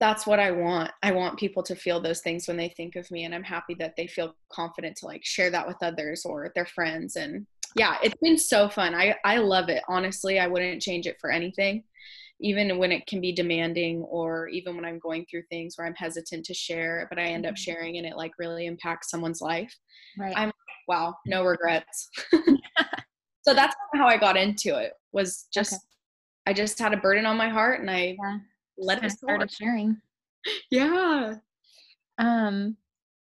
that's 0.00 0.26
what 0.26 0.40
I 0.40 0.50
want. 0.50 0.90
I 1.02 1.12
want 1.12 1.38
people 1.38 1.62
to 1.64 1.76
feel 1.76 2.00
those 2.00 2.20
things 2.20 2.48
when 2.48 2.56
they 2.56 2.68
think 2.68 2.96
of 2.96 3.10
me. 3.10 3.24
And 3.24 3.34
I'm 3.34 3.44
happy 3.44 3.74
that 3.78 3.94
they 3.96 4.06
feel 4.06 4.34
confident 4.52 4.96
to 4.98 5.06
like 5.06 5.24
share 5.24 5.50
that 5.50 5.66
with 5.66 5.76
others 5.82 6.24
or 6.24 6.50
their 6.54 6.66
friends. 6.66 7.16
And 7.16 7.46
yeah, 7.76 7.96
it's 8.02 8.16
been 8.20 8.38
so 8.38 8.68
fun. 8.68 8.94
I, 8.94 9.16
I 9.24 9.38
love 9.38 9.68
it. 9.68 9.82
Honestly, 9.88 10.38
I 10.38 10.46
wouldn't 10.46 10.82
change 10.82 11.06
it 11.06 11.16
for 11.20 11.30
anything 11.30 11.84
even 12.40 12.78
when 12.78 12.92
it 12.92 13.06
can 13.06 13.20
be 13.20 13.32
demanding 13.32 14.02
or 14.02 14.48
even 14.48 14.74
when 14.76 14.84
I'm 14.84 14.98
going 14.98 15.24
through 15.30 15.44
things 15.48 15.76
where 15.76 15.86
I'm 15.86 15.94
hesitant 15.94 16.44
to 16.46 16.54
share, 16.54 17.06
but 17.08 17.18
I 17.18 17.26
end 17.26 17.46
up 17.46 17.54
mm-hmm. 17.54 17.56
sharing 17.56 17.96
and 17.96 18.06
it 18.06 18.16
like 18.16 18.32
really 18.38 18.66
impacts 18.66 19.10
someone's 19.10 19.40
life. 19.40 19.74
Right. 20.18 20.34
I'm 20.36 20.52
wow, 20.88 21.14
no 21.26 21.44
regrets. 21.44 22.10
so 23.42 23.54
that's 23.54 23.74
how 23.94 24.06
I 24.06 24.16
got 24.16 24.36
into 24.36 24.76
it 24.76 24.92
was 25.12 25.46
just 25.52 25.74
okay. 25.74 25.80
I 26.46 26.52
just 26.52 26.78
had 26.78 26.92
a 26.92 26.98
burden 26.98 27.24
on 27.24 27.36
my 27.36 27.48
heart 27.48 27.80
and 27.80 27.90
I 27.90 28.16
yeah. 28.20 28.38
Let 28.78 29.02
it 29.04 29.10
started 29.12 29.50
sharing. 29.50 30.00
Yeah. 30.70 31.36
Um 32.18 32.76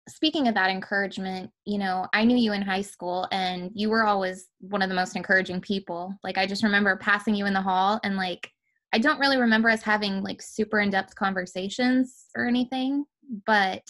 speaking 0.09 0.47
of 0.47 0.55
that 0.55 0.69
encouragement, 0.69 1.51
you 1.65 1.77
know, 1.77 2.05
I 2.13 2.25
knew 2.25 2.35
you 2.35 2.51
in 2.51 2.61
high 2.61 2.81
school 2.81 3.27
and 3.31 3.71
you 3.73 3.89
were 3.89 4.05
always 4.05 4.49
one 4.59 4.81
of 4.81 4.89
the 4.89 4.95
most 4.95 5.15
encouraging 5.15 5.61
people. 5.61 6.13
Like 6.23 6.37
I 6.37 6.45
just 6.45 6.63
remember 6.63 6.97
passing 6.97 7.33
you 7.33 7.45
in 7.45 7.53
the 7.53 7.61
hall 7.61 7.99
and 8.03 8.17
like 8.17 8.49
I 8.93 8.97
don't 8.97 9.19
really 9.19 9.37
remember 9.37 9.69
us 9.69 9.81
having 9.81 10.21
like 10.21 10.41
super 10.41 10.79
in 10.79 10.89
depth 10.89 11.15
conversations 11.15 12.25
or 12.35 12.45
anything, 12.45 13.05
but 13.45 13.83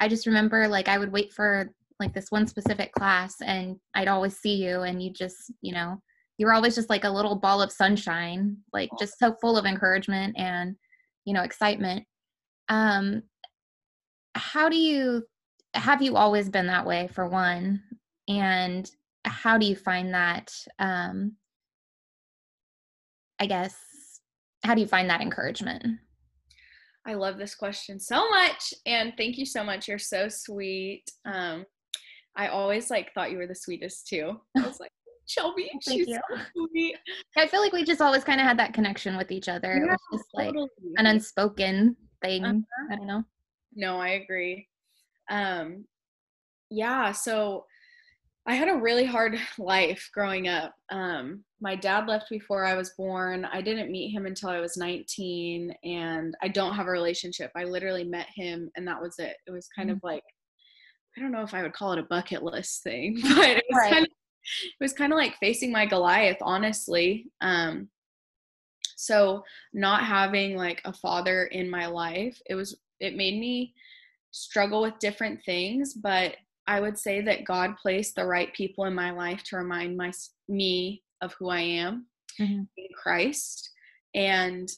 I 0.00 0.08
just 0.08 0.26
remember 0.26 0.68
like 0.68 0.88
I 0.88 0.98
would 0.98 1.12
wait 1.12 1.32
for 1.32 1.70
like 2.00 2.14
this 2.14 2.30
one 2.30 2.46
specific 2.46 2.92
class 2.92 3.36
and 3.42 3.76
I'd 3.94 4.08
always 4.08 4.36
see 4.36 4.54
you 4.54 4.82
and 4.82 5.02
you 5.02 5.10
just, 5.10 5.52
you 5.60 5.72
know, 5.72 6.02
you 6.38 6.46
were 6.46 6.52
always 6.54 6.74
just 6.74 6.90
like 6.90 7.04
a 7.04 7.10
little 7.10 7.34
ball 7.34 7.60
of 7.60 7.72
sunshine, 7.72 8.56
like 8.72 8.90
just 8.98 9.18
so 9.18 9.34
full 9.40 9.56
of 9.56 9.66
encouragement 9.66 10.36
and, 10.38 10.76
you 11.28 11.34
know, 11.34 11.42
excitement. 11.42 12.06
Um 12.70 13.22
how 14.34 14.70
do 14.70 14.76
you 14.76 15.24
have 15.74 16.00
you 16.00 16.16
always 16.16 16.48
been 16.48 16.68
that 16.68 16.86
way 16.86 17.08
for 17.12 17.28
one? 17.28 17.82
And 18.28 18.90
how 19.24 19.58
do 19.58 19.66
you 19.66 19.76
find 19.76 20.14
that 20.14 20.50
um 20.78 21.36
I 23.38 23.44
guess 23.44 23.76
how 24.64 24.74
do 24.74 24.80
you 24.80 24.86
find 24.86 25.10
that 25.10 25.20
encouragement? 25.20 25.84
I 27.06 27.14
love 27.14 27.36
this 27.36 27.54
question 27.54 28.00
so 28.00 28.28
much. 28.30 28.72
And 28.86 29.12
thank 29.18 29.36
you 29.36 29.44
so 29.44 29.62
much. 29.62 29.86
You're 29.86 29.98
so 29.98 30.28
sweet. 30.28 31.04
Um, 31.24 31.64
I 32.36 32.48
always 32.48 32.90
like 32.90 33.12
thought 33.12 33.30
you 33.30 33.38
were 33.38 33.46
the 33.46 33.54
sweetest 33.54 34.06
too. 34.06 34.40
I 34.56 34.66
was 34.66 34.80
like, 34.80 34.90
Shelby, 35.28 35.70
thank 35.84 36.00
she's 36.00 36.08
you. 36.08 36.20
so 36.30 36.42
sweet. 36.72 36.96
I 37.36 37.46
feel 37.46 37.60
like 37.60 37.72
we 37.72 37.84
just 37.84 38.00
always 38.00 38.24
kind 38.24 38.40
of 38.40 38.46
had 38.46 38.58
that 38.58 38.72
connection 38.72 39.16
with 39.16 39.30
each 39.30 39.48
other. 39.48 39.76
Yeah, 39.76 39.92
it 39.92 39.98
was 40.10 40.20
just 40.20 40.28
like 40.34 40.48
totally. 40.48 40.68
an 40.96 41.06
unspoken 41.06 41.96
thing. 42.22 42.44
Uh-huh. 42.44 42.88
I 42.90 42.96
don't 42.96 43.06
know. 43.06 43.22
No, 43.74 44.00
I 44.00 44.10
agree. 44.10 44.66
Um, 45.30 45.84
yeah, 46.70 47.12
so 47.12 47.66
I 48.46 48.54
had 48.54 48.70
a 48.70 48.80
really 48.80 49.04
hard 49.04 49.38
life 49.58 50.08
growing 50.14 50.48
up. 50.48 50.74
Um, 50.90 51.44
my 51.60 51.76
dad 51.76 52.08
left 52.08 52.30
before 52.30 52.64
I 52.64 52.74
was 52.74 52.94
born. 52.96 53.44
I 53.44 53.60
didn't 53.60 53.92
meet 53.92 54.10
him 54.10 54.24
until 54.24 54.48
I 54.48 54.60
was 54.60 54.78
19, 54.78 55.74
and 55.84 56.34
I 56.42 56.48
don't 56.48 56.74
have 56.74 56.86
a 56.86 56.90
relationship. 56.90 57.50
I 57.54 57.64
literally 57.64 58.04
met 58.04 58.28
him, 58.34 58.70
and 58.76 58.88
that 58.88 59.00
was 59.00 59.18
it. 59.18 59.36
It 59.46 59.50
was 59.50 59.68
kind 59.76 59.90
mm-hmm. 59.90 59.96
of 59.96 60.04
like, 60.04 60.22
I 61.16 61.20
don't 61.20 61.32
know 61.32 61.42
if 61.42 61.52
I 61.52 61.62
would 61.62 61.74
call 61.74 61.92
it 61.92 61.98
a 61.98 62.04
bucket 62.04 62.42
list 62.42 62.82
thing, 62.82 63.18
but 63.22 63.48
it 63.50 63.64
was 63.68 63.78
right. 63.78 63.92
kind 63.92 64.06
of 64.06 64.12
it 64.64 64.82
was 64.82 64.92
kind 64.92 65.12
of 65.12 65.18
like 65.18 65.36
facing 65.38 65.72
my 65.72 65.86
Goliath, 65.86 66.38
honestly. 66.40 67.26
Um, 67.40 67.88
so 68.96 69.44
not 69.72 70.04
having 70.04 70.56
like 70.56 70.82
a 70.84 70.92
father 70.92 71.44
in 71.44 71.70
my 71.70 71.86
life, 71.86 72.40
it 72.46 72.54
was 72.54 72.76
it 73.00 73.16
made 73.16 73.38
me 73.38 73.74
struggle 74.30 74.82
with 74.82 74.98
different 74.98 75.40
things, 75.44 75.94
but 75.94 76.36
I 76.66 76.80
would 76.80 76.98
say 76.98 77.22
that 77.22 77.44
God 77.44 77.76
placed 77.80 78.14
the 78.14 78.26
right 78.26 78.52
people 78.52 78.84
in 78.84 78.94
my 78.94 79.10
life 79.10 79.42
to 79.44 79.56
remind 79.56 79.96
my 79.96 80.12
me 80.48 81.02
of 81.22 81.32
who 81.38 81.48
I 81.48 81.60
am 81.60 82.06
mm-hmm. 82.38 82.62
in 82.76 82.88
Christ. 82.94 83.70
And 84.14 84.68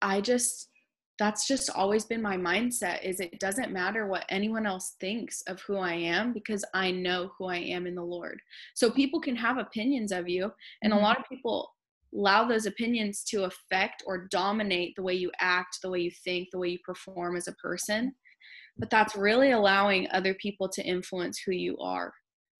I 0.00 0.20
just 0.20 0.70
that's 1.18 1.48
just 1.48 1.70
always 1.70 2.04
been 2.04 2.22
my 2.22 2.36
mindset 2.36 3.02
is 3.02 3.20
it 3.20 3.40
doesn't 3.40 3.72
matter 3.72 4.06
what 4.06 4.24
anyone 4.28 4.66
else 4.66 4.94
thinks 5.00 5.42
of 5.42 5.60
who 5.62 5.76
I 5.76 5.94
am 5.94 6.32
because 6.32 6.64
I 6.74 6.90
know 6.90 7.32
who 7.36 7.46
I 7.46 7.56
am 7.56 7.86
in 7.86 7.94
the 7.94 8.02
Lord. 8.02 8.40
So 8.74 8.90
people 8.90 9.20
can 9.20 9.34
have 9.36 9.58
opinions 9.58 10.12
of 10.12 10.28
you 10.28 10.52
and 10.82 10.92
mm-hmm. 10.92 11.00
a 11.00 11.02
lot 11.02 11.18
of 11.18 11.28
people 11.28 11.72
allow 12.14 12.46
those 12.46 12.66
opinions 12.66 13.22
to 13.24 13.44
affect 13.44 14.02
or 14.06 14.28
dominate 14.30 14.94
the 14.96 15.02
way 15.02 15.14
you 15.14 15.30
act, 15.40 15.78
the 15.82 15.90
way 15.90 16.00
you 16.00 16.10
think, 16.24 16.48
the 16.50 16.58
way 16.58 16.68
you 16.68 16.78
perform 16.84 17.36
as 17.36 17.48
a 17.48 17.52
person 17.52 18.14
but 18.78 18.90
that's 18.90 19.16
really 19.16 19.50
allowing 19.50 20.08
other 20.10 20.34
people 20.34 20.68
to 20.68 20.82
influence 20.82 21.38
who 21.38 21.52
you 21.52 21.76
are 21.78 22.12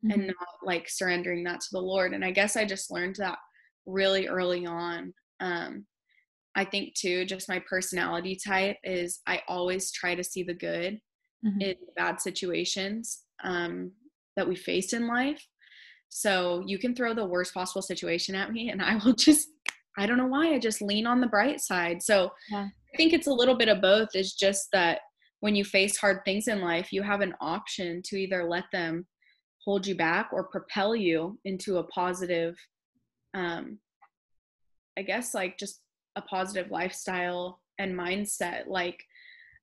mm-hmm. 0.04 0.12
and 0.12 0.26
not 0.26 0.48
like 0.62 0.88
surrendering 0.88 1.44
that 1.44 1.60
to 1.60 1.68
the 1.72 1.80
lord 1.80 2.12
and 2.12 2.24
i 2.24 2.30
guess 2.30 2.56
i 2.56 2.64
just 2.64 2.90
learned 2.90 3.16
that 3.16 3.38
really 3.86 4.26
early 4.26 4.66
on 4.66 5.14
um 5.40 5.86
i 6.58 6.64
think 6.64 6.94
too 6.94 7.24
just 7.24 7.48
my 7.48 7.60
personality 7.68 8.38
type 8.46 8.76
is 8.84 9.20
i 9.26 9.40
always 9.48 9.90
try 9.92 10.14
to 10.14 10.24
see 10.24 10.42
the 10.42 10.54
good 10.54 11.00
mm-hmm. 11.44 11.60
in 11.60 11.74
bad 11.96 12.20
situations 12.20 13.24
um 13.44 13.90
that 14.36 14.48
we 14.48 14.56
face 14.56 14.92
in 14.92 15.06
life 15.06 15.44
so 16.10 16.62
you 16.66 16.78
can 16.78 16.94
throw 16.94 17.14
the 17.14 17.24
worst 17.24 17.52
possible 17.54 17.82
situation 17.82 18.34
at 18.34 18.52
me 18.52 18.70
and 18.70 18.82
i 18.82 18.96
will 19.04 19.14
just 19.26 19.48
i 19.96 20.06
don't 20.06 20.18
know 20.18 20.26
why 20.26 20.52
i 20.52 20.58
just 20.58 20.82
lean 20.82 21.06
on 21.06 21.20
the 21.20 21.26
bright 21.26 21.60
side 21.60 22.02
so 22.02 22.30
yeah. 22.50 22.66
i 22.94 22.96
think 22.96 23.12
it's 23.12 23.26
a 23.26 23.32
little 23.32 23.56
bit 23.56 23.68
of 23.68 23.80
both 23.80 24.08
is 24.14 24.34
just 24.34 24.68
that 24.72 25.00
when 25.40 25.54
you 25.54 25.64
face 25.64 25.96
hard 25.96 26.18
things 26.24 26.48
in 26.48 26.60
life, 26.60 26.92
you 26.92 27.02
have 27.02 27.20
an 27.20 27.34
option 27.40 28.02
to 28.06 28.16
either 28.16 28.48
let 28.48 28.64
them 28.72 29.06
hold 29.64 29.86
you 29.86 29.94
back 29.94 30.30
or 30.32 30.48
propel 30.48 30.96
you 30.96 31.38
into 31.44 31.78
a 31.78 31.84
positive, 31.84 32.56
um, 33.34 33.78
I 34.96 35.02
guess, 35.02 35.34
like 35.34 35.58
just 35.58 35.80
a 36.16 36.22
positive 36.22 36.70
lifestyle 36.70 37.60
and 37.78 37.94
mindset. 37.94 38.66
Like, 38.66 39.04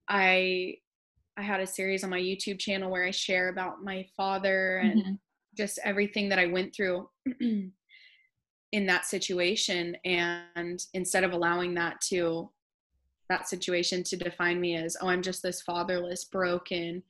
I 0.08 0.76
I 1.38 1.42
had 1.42 1.60
a 1.60 1.68
series 1.68 2.04
on 2.04 2.10
my 2.10 2.20
YouTube 2.20 2.60
channel 2.60 2.90
where 2.90 3.04
I 3.04 3.12
share 3.12 3.50
about 3.50 3.84
my 3.84 4.08
father 4.16 4.78
and 4.78 5.02
mm-hmm. 5.02 5.14
just 5.58 5.80
everything 5.84 6.30
that 6.30 6.40
I 6.40 6.46
went 6.46 6.74
through 6.74 7.10
in 7.42 8.86
that 8.86 9.06
situation. 9.06 9.98
And 10.06 10.82
instead 10.94 11.26
of 11.26 11.34
allowing 11.34 11.74
that 11.74 12.00
to 12.10 12.50
that 13.30 13.50
situation 13.50 14.04
to 14.04 14.18
define 14.18 14.60
me 14.60 14.76
as 14.76 14.96
oh 15.02 15.08
i'm 15.08 15.22
just 15.22 15.42
this 15.42 15.62
fatherless 15.62 16.26
broken 16.26 17.02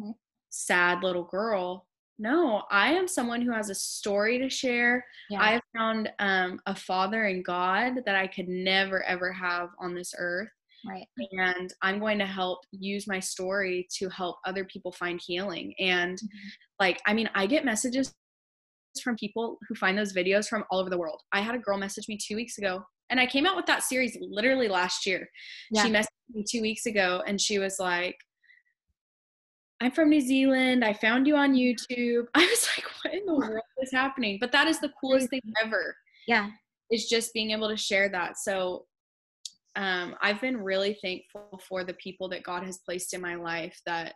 mm-hmm. 0.00 0.10
sad 0.50 1.02
little 1.02 1.24
girl 1.24 1.86
no 2.18 2.62
i 2.70 2.92
am 2.92 3.06
someone 3.06 3.40
who 3.42 3.52
has 3.52 3.70
a 3.70 3.74
story 3.74 4.38
to 4.38 4.48
share 4.48 5.04
yeah. 5.30 5.40
i 5.40 5.52
have 5.52 5.62
found 5.76 6.10
um, 6.18 6.60
a 6.66 6.74
father 6.74 7.26
in 7.26 7.42
god 7.42 8.00
that 8.04 8.16
i 8.16 8.26
could 8.26 8.48
never 8.48 9.02
ever 9.04 9.32
have 9.32 9.70
on 9.78 9.94
this 9.94 10.14
earth 10.18 10.48
right 10.88 11.06
and 11.32 11.74
i'm 11.82 11.98
going 11.98 12.18
to 12.18 12.26
help 12.26 12.60
use 12.72 13.06
my 13.06 13.18
story 13.18 13.86
to 13.90 14.08
help 14.08 14.36
other 14.46 14.64
people 14.64 14.92
find 14.92 15.20
healing 15.24 15.74
and 15.78 16.18
mm-hmm. 16.18 16.48
like 16.80 17.00
i 17.06 17.12
mean 17.12 17.28
i 17.34 17.46
get 17.46 17.64
messages 17.64 18.14
from 19.02 19.16
people 19.16 19.58
who 19.68 19.74
find 19.74 19.96
those 19.96 20.12
videos 20.12 20.48
from 20.48 20.64
all 20.70 20.80
over 20.80 20.90
the 20.90 20.98
world 20.98 21.20
i 21.32 21.40
had 21.40 21.54
a 21.54 21.58
girl 21.58 21.78
message 21.78 22.08
me 22.08 22.18
two 22.20 22.36
weeks 22.36 22.58
ago 22.58 22.82
and 23.10 23.18
I 23.18 23.26
came 23.26 23.46
out 23.46 23.56
with 23.56 23.66
that 23.66 23.82
series 23.82 24.16
literally 24.20 24.68
last 24.68 25.06
year. 25.06 25.28
Yeah. 25.70 25.82
She 25.84 25.90
messaged 25.90 26.06
me 26.34 26.44
two 26.48 26.60
weeks 26.60 26.86
ago 26.86 27.22
and 27.26 27.40
she 27.40 27.58
was 27.58 27.78
like, 27.78 28.16
I'm 29.80 29.92
from 29.92 30.10
New 30.10 30.20
Zealand. 30.20 30.84
I 30.84 30.92
found 30.92 31.26
you 31.26 31.36
on 31.36 31.54
YouTube. 31.54 32.26
I 32.34 32.44
was 32.44 32.68
like, 32.76 32.86
what 33.02 33.14
in 33.14 33.26
the 33.26 33.34
world 33.34 33.62
is 33.80 33.92
happening? 33.92 34.38
But 34.40 34.52
that 34.52 34.66
is 34.66 34.80
the 34.80 34.92
coolest 35.00 35.30
thing 35.30 35.40
ever. 35.64 35.94
Yeah. 36.26 36.50
It's 36.90 37.08
just 37.08 37.32
being 37.32 37.52
able 37.52 37.68
to 37.68 37.76
share 37.76 38.08
that. 38.08 38.38
So 38.38 38.86
um, 39.76 40.16
I've 40.20 40.40
been 40.40 40.56
really 40.56 40.98
thankful 41.00 41.60
for 41.68 41.84
the 41.84 41.94
people 41.94 42.28
that 42.30 42.42
God 42.42 42.64
has 42.64 42.78
placed 42.78 43.14
in 43.14 43.20
my 43.20 43.36
life 43.36 43.78
that 43.86 44.14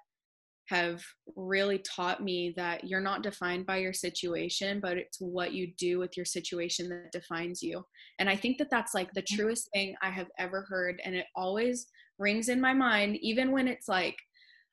have 0.68 1.03
really 1.37 1.79
taught 1.79 2.22
me 2.22 2.55
that 2.57 2.85
you're 2.85 3.01
not 3.01 3.22
defined 3.22 3.66
by 3.66 3.77
your 3.77 3.92
situation, 3.92 4.81
but 4.81 4.96
it's 4.96 5.18
what 5.20 5.53
you 5.53 5.72
do 5.79 5.98
with 5.98 6.16
your 6.16 6.25
situation 6.25 6.88
that 6.88 7.12
defines 7.12 7.62
you. 7.62 7.85
And 8.18 8.29
I 8.29 8.37
think 8.37 8.59
that 8.59 8.70
that's 8.70 8.94
like 8.94 9.12
the 9.12 9.22
truest 9.22 9.68
thing 9.72 9.94
I 10.03 10.11
have 10.11 10.29
ever 10.38 10.66
heard. 10.68 11.01
And 11.05 11.14
it 11.14 11.27
always 11.37 11.87
rings 12.18 12.48
in 12.48 12.61
my 12.61 12.72
mind, 12.72 13.18
even 13.20 13.53
when 13.53 13.68
it's 13.68 13.88
like, 13.88 14.16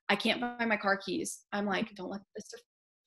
I 0.10 0.16
can't 0.16 0.40
find 0.40 0.70
my 0.70 0.78
car 0.78 0.98
keys. 0.98 1.42
I'm 1.54 1.66
like, 1.66 1.86
mm-hmm. 1.86 1.96
don't 1.96 2.10
let 2.10 2.22
this 2.36 2.52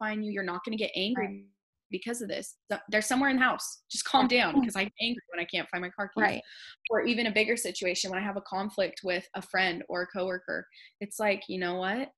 define 0.01 0.23
you. 0.23 0.33
You're 0.33 0.45
not 0.45 0.65
going 0.65 0.77
to 0.77 0.83
get 0.83 0.93
angry 0.95 1.47
because 1.91 2.23
of 2.23 2.29
this. 2.29 2.57
They're 2.89 3.03
somewhere 3.03 3.31
in 3.31 3.37
the 3.37 3.43
house. 3.43 3.83
Just 3.91 4.05
calm 4.05 4.27
down 4.29 4.61
because 4.61 4.77
I'm 4.77 4.91
angry 5.01 5.23
when 5.33 5.41
I 5.41 5.45
can't 5.45 5.69
find 5.69 5.83
my 5.83 5.91
car 5.91 6.09
keys. 6.09 6.23
Right. 6.23 6.43
Or 6.91 7.03
even 7.03 7.27
a 7.27 7.33
bigger 7.33 7.57
situation 7.57 8.11
when 8.11 8.19
I 8.19 8.25
have 8.25 8.37
a 8.37 8.43
conflict 8.43 9.01
with 9.05 9.27
a 9.35 9.43
friend 9.43 9.83
or 9.89 10.03
a 10.03 10.07
coworker. 10.07 10.67
It's 11.01 11.19
like, 11.19 11.43
you 11.49 11.59
know 11.59 11.75
what? 11.75 12.09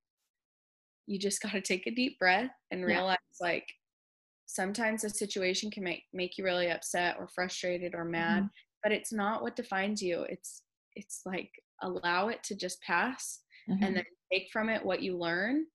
You 1.07 1.19
just 1.19 1.43
got 1.43 1.53
to 1.53 1.61
take 1.61 1.87
a 1.87 1.95
deep 1.95 2.19
breath 2.19 2.51
and 2.71 2.85
realize 2.85 3.19
yeah. 3.41 3.49
like 3.49 3.67
sometimes 4.47 5.05
a 5.05 5.11
situation 5.11 5.71
can 5.71 5.83
make 5.83 6.03
make 6.13 6.39
you 6.39 6.45
really 6.45 6.71
upset 6.71 7.17
or 7.19 7.29
frustrated 7.35 7.95
or 7.95 8.05
mad, 8.05 8.39
mm-hmm. 8.39 8.47
but 8.83 8.93
it's 8.93 9.13
not 9.13 9.43
what 9.43 9.57
defines 9.57 10.01
you. 10.01 10.25
It's 10.31 10.63
it's 10.95 11.23
like 11.27 11.51
allow 11.83 12.29
it 12.29 12.43
to 12.45 12.55
just 12.55 12.81
pass 12.83 13.41
mm-hmm. 13.69 13.83
and 13.83 13.97
then 13.97 14.05
take 14.35 14.49
from 14.53 14.69
it 14.69 14.85
what 14.85 15.03
you 15.03 15.17
learn 15.17 15.67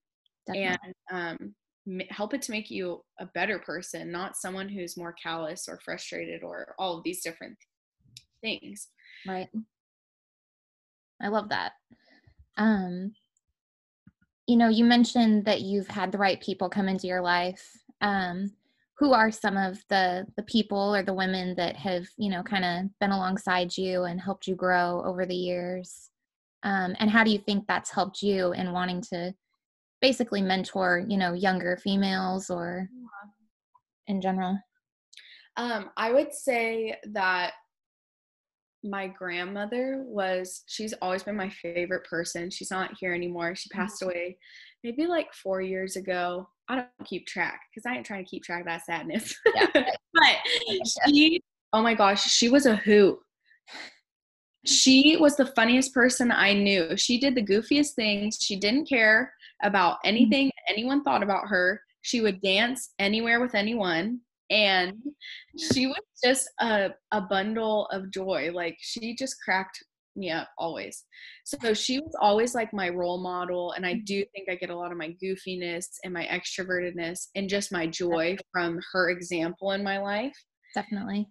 Definitely. 0.45 0.93
and 1.11 1.55
um, 1.89 2.05
help 2.09 2.33
it 2.33 2.41
to 2.43 2.51
make 2.51 2.69
you 2.69 3.03
a 3.19 3.25
better 3.27 3.59
person, 3.59 4.11
not 4.11 4.37
someone 4.37 4.69
who's 4.69 4.97
more 4.97 5.13
callous 5.13 5.67
or 5.67 5.79
frustrated 5.83 6.43
or 6.43 6.75
all 6.77 6.97
of 6.97 7.03
these 7.03 7.23
different 7.23 7.57
things. 8.41 8.87
Right. 9.27 9.49
I 11.21 11.27
love 11.27 11.49
that. 11.49 11.73
Um, 12.57 13.13
you 14.47 14.57
know, 14.57 14.69
you 14.69 14.85
mentioned 14.85 15.45
that 15.45 15.61
you've 15.61 15.87
had 15.87 16.11
the 16.11 16.17
right 16.17 16.41
people 16.41 16.69
come 16.69 16.87
into 16.87 17.07
your 17.07 17.21
life. 17.21 17.77
Um, 18.01 18.51
who 18.97 19.13
are 19.13 19.31
some 19.31 19.55
of 19.55 19.81
the 19.87 20.27
the 20.35 20.43
people 20.43 20.93
or 20.93 21.03
the 21.03 21.13
women 21.13 21.55
that 21.55 21.75
have 21.77 22.05
you 22.17 22.29
know 22.29 22.43
kind 22.43 22.65
of 22.65 22.99
been 22.99 23.11
alongside 23.11 23.75
you 23.77 24.03
and 24.03 24.19
helped 24.19 24.45
you 24.45 24.55
grow 24.55 25.01
over 25.05 25.25
the 25.25 25.35
years 25.35 26.09
um, 26.63 26.95
and 26.99 27.09
how 27.09 27.23
do 27.23 27.31
you 27.31 27.39
think 27.39 27.65
that's 27.67 27.91
helped 27.91 28.21
you 28.21 28.53
in 28.53 28.71
wanting 28.71 29.01
to 29.13 29.33
basically 30.01 30.41
mentor 30.41 31.03
you 31.07 31.17
know 31.17 31.33
younger 31.33 31.77
females 31.77 32.49
or 32.49 32.87
in 34.07 34.21
general? 34.21 34.57
Um, 35.57 35.89
i 35.97 36.11
would 36.11 36.33
say 36.33 36.95
that 37.11 37.53
my 38.83 39.07
grandmother 39.07 40.03
was 40.05 40.63
she's 40.67 40.93
always 41.01 41.23
been 41.23 41.35
my 41.35 41.49
favorite 41.49 42.05
person. 42.05 42.49
She's 42.49 42.71
not 42.71 42.91
here 42.99 43.13
anymore. 43.13 43.55
She 43.55 43.69
mm-hmm. 43.69 43.79
passed 43.79 44.01
away 44.01 44.37
maybe 44.83 45.05
like 45.05 45.33
four 45.33 45.61
years 45.61 45.95
ago. 45.95 46.47
I 46.69 46.75
don't 46.75 46.87
keep 47.05 47.25
track 47.25 47.61
because 47.69 47.89
i 47.89 47.95
ain't 47.95 48.05
trying 48.05 48.23
to 48.23 48.29
keep 48.29 48.43
track 48.43 48.61
of 48.61 48.67
that 48.67 48.85
sadness. 48.85 49.35
Yeah. 49.55 49.67
but 49.73 50.35
she 51.07 51.41
oh 51.73 51.81
my 51.81 51.93
gosh 51.93 52.23
she 52.23 52.49
was 52.49 52.65
a 52.65 52.75
hoot 52.75 53.17
she 54.69 55.17
was 55.17 55.36
the 55.36 55.47
funniest 55.47 55.93
person 55.93 56.32
I 56.32 56.53
knew. 56.53 56.95
She 56.97 57.19
did 57.19 57.36
the 57.36 57.45
goofiest 57.45 57.93
things. 57.93 58.38
She 58.41 58.55
didn't 58.55 58.88
care 58.88 59.34
about 59.63 59.95
mm-hmm. 59.95 60.08
anything 60.08 60.51
anyone 60.69 61.03
thought 61.03 61.23
about 61.23 61.47
her. 61.47 61.82
She 62.01 62.21
would 62.21 62.41
dance 62.41 62.93
anywhere 62.99 63.41
with 63.41 63.55
anyone. 63.55 64.19
And 64.49 64.93
she 65.58 65.88
was 65.88 66.01
just 66.23 66.49
a, 66.60 66.89
a 67.12 67.21
bundle 67.21 67.86
of 67.88 68.12
joy. 68.12 68.51
Like 68.53 68.77
she 68.79 69.15
just 69.15 69.36
cracked 69.43 69.84
me 70.15 70.32
up 70.32 70.49
always. 70.58 71.05
So 71.43 71.73
she 71.73 71.99
was 71.99 72.13
always 72.19 72.55
like 72.55 72.73
my 72.73 72.89
role 72.89 73.21
model. 73.21 73.73
And 73.73 73.86
I 73.86 73.95
do 74.05 74.25
think 74.34 74.49
I 74.49 74.55
get 74.55 74.71
a 74.71 74.75
lot 74.75 74.91
of 74.91 74.97
my 74.97 75.15
goofiness 75.23 75.86
and 76.03 76.13
my 76.13 76.25
extrovertedness 76.25 77.27
and 77.36 77.49
just 77.49 77.71
my 77.71 77.86
joy 77.86 78.38
from 78.51 78.79
her 78.91 79.10
example 79.10 79.71
in 79.71 79.84
my 79.84 79.99
life. 79.99 80.36
Definitely 80.73 81.27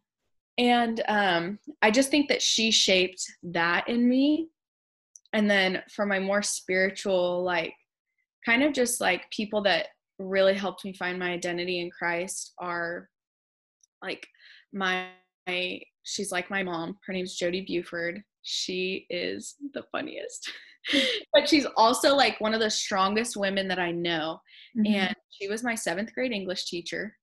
and 0.59 1.03
um, 1.09 1.59
i 1.83 1.91
just 1.91 2.11
think 2.11 2.29
that 2.29 2.43
she 2.43 2.71
shaped 2.71 3.25
that 3.43 3.89
in 3.89 4.09
me. 4.09 4.49
And 5.35 5.51
then 5.51 5.83
for 5.95 6.07
my 6.07 6.19
more 6.19 6.43
spiritual 6.43 7.45
like 7.45 7.75
kind 8.47 8.63
of 8.63 8.73
just 8.73 9.01
like 9.01 9.31
people 9.31 9.63
that 9.63 9.89
really 10.19 10.55
helped 10.55 10.85
me 10.85 10.95
find 10.95 11.19
my 11.19 11.31
identity 11.31 11.81
in 11.81 11.91
christ 11.91 12.55
are 12.59 13.09
like 14.03 14.27
my, 14.73 15.09
my 15.47 15.81
she's 16.05 16.33
like 16.33 16.51
my 16.51 16.63
mom. 16.63 16.97
Her 17.07 17.13
name's 17.13 17.37
jody 17.37 17.65
buford. 17.67 18.23
She 18.43 19.07
is 19.11 19.55
the 19.75 19.85
funniest. 19.93 20.51
But 21.35 21.47
she's 21.47 21.67
also 21.77 22.17
like 22.17 22.41
one 22.41 22.55
of 22.55 22.61
the 22.61 22.71
strongest 22.71 23.37
women 23.37 23.69
that 23.69 23.79
i 23.79 23.91
know. 23.91 24.41
Mm-hmm. 24.77 24.95
and 24.95 25.17
she 25.29 25.49
was 25.49 25.63
my 25.63 25.75
seventh 25.75 26.15
grade 26.15 26.33
english 26.33 26.65
teacher. 26.65 27.15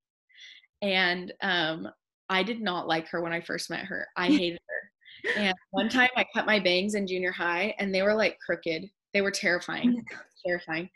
And 0.84 1.34
um, 1.42 1.88
I 2.30 2.44
did 2.44 2.62
not 2.62 2.88
like 2.88 3.08
her 3.10 3.22
when 3.22 3.34
I 3.34 3.42
first 3.42 3.70
met 3.70 3.86
her. 3.86 4.08
I 4.16 4.28
hated 4.28 4.60
her. 4.68 5.32
And 5.38 5.56
one 5.72 5.90
time 5.90 6.10
I 6.16 6.26
cut 6.36 6.46
my 6.46 6.60
bangs 6.60 6.96
in 6.96 7.08
junior 7.08 7.32
high 7.32 7.74
and 7.80 7.94
they 7.94 8.02
were 8.02 8.14
like 8.14 8.38
crooked. 8.46 8.90
They 9.14 9.22
were 9.22 9.32
terrifying. 9.32 10.04
Oh 10.14 10.18
terrifying. 10.46 10.90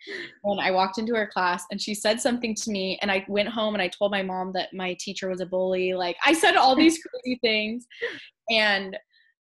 When 0.43 0.59
I 0.59 0.71
walked 0.71 0.97
into 0.97 1.15
her 1.15 1.27
class 1.27 1.65
and 1.71 1.81
she 1.81 1.93
said 1.93 2.21
something 2.21 2.55
to 2.55 2.71
me 2.71 2.99
and 3.01 3.11
I 3.11 3.25
went 3.27 3.49
home 3.49 3.73
and 3.73 3.81
I 3.81 3.87
told 3.87 4.11
my 4.11 4.21
mom 4.21 4.53
that 4.53 4.73
my 4.73 4.95
teacher 4.99 5.29
was 5.29 5.41
a 5.41 5.45
bully. 5.45 5.93
Like 5.93 6.17
I 6.25 6.33
said 6.33 6.55
all 6.55 6.75
these 6.75 6.99
crazy 7.23 7.39
things. 7.41 7.87
And 8.49 8.97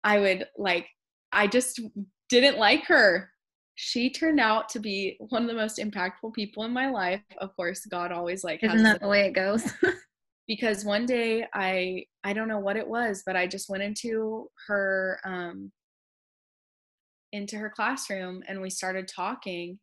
I 0.03 0.19
would 0.19 0.45
like 0.57 0.87
I 1.31 1.47
just 1.47 1.81
didn't 2.29 2.57
like 2.57 2.85
her. 2.85 3.29
She 3.75 4.09
turned 4.09 4.39
out 4.39 4.67
to 4.69 4.79
be 4.79 5.17
one 5.29 5.43
of 5.43 5.47
the 5.47 5.53
most 5.53 5.77
impactful 5.77 6.33
people 6.33 6.63
in 6.63 6.71
my 6.71 6.89
life. 6.89 7.21
Of 7.37 7.55
course, 7.55 7.85
God 7.85 8.11
always 8.11 8.43
like 8.43 8.63
Isn't 8.63 8.83
that 8.83 9.01
the 9.01 9.07
way 9.07 9.25
it 9.25 9.33
goes? 9.33 9.71
because 10.49 10.83
one 10.83 11.05
day 11.05 11.45
I 11.53 12.03
I 12.25 12.33
don't 12.33 12.49
know 12.49 12.59
what 12.59 12.75
it 12.75 12.87
was, 12.87 13.21
but 13.25 13.37
I 13.37 13.47
just 13.47 13.69
went 13.69 13.83
into 13.83 14.49
her 14.67 15.19
um 15.23 15.71
into 17.31 17.55
her 17.57 17.69
classroom 17.69 18.41
and 18.47 18.59
we 18.59 18.71
started 18.71 19.07
talking 19.07 19.79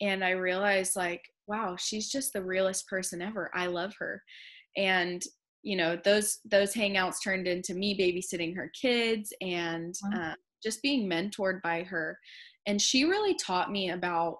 and 0.00 0.24
I 0.24 0.30
realized 0.30 0.94
like 0.96 1.20
wow, 1.46 1.76
she's 1.78 2.08
just 2.08 2.32
the 2.32 2.42
realest 2.42 2.86
person 2.88 3.20
ever. 3.20 3.50
I 3.54 3.66
love 3.66 3.92
her. 3.98 4.22
And 4.78 5.20
you 5.62 5.76
know, 5.76 5.98
those 6.04 6.38
those 6.44 6.72
hangouts 6.72 7.16
turned 7.22 7.48
into 7.48 7.74
me 7.74 7.98
babysitting 7.98 8.54
her 8.54 8.70
kids 8.80 9.32
and 9.40 9.94
uh, 10.14 10.34
just 10.62 10.80
being 10.80 11.10
mentored 11.10 11.60
by 11.62 11.82
her. 11.82 12.18
And 12.66 12.80
she 12.80 13.04
really 13.04 13.34
taught 13.34 13.72
me 13.72 13.90
about 13.90 14.36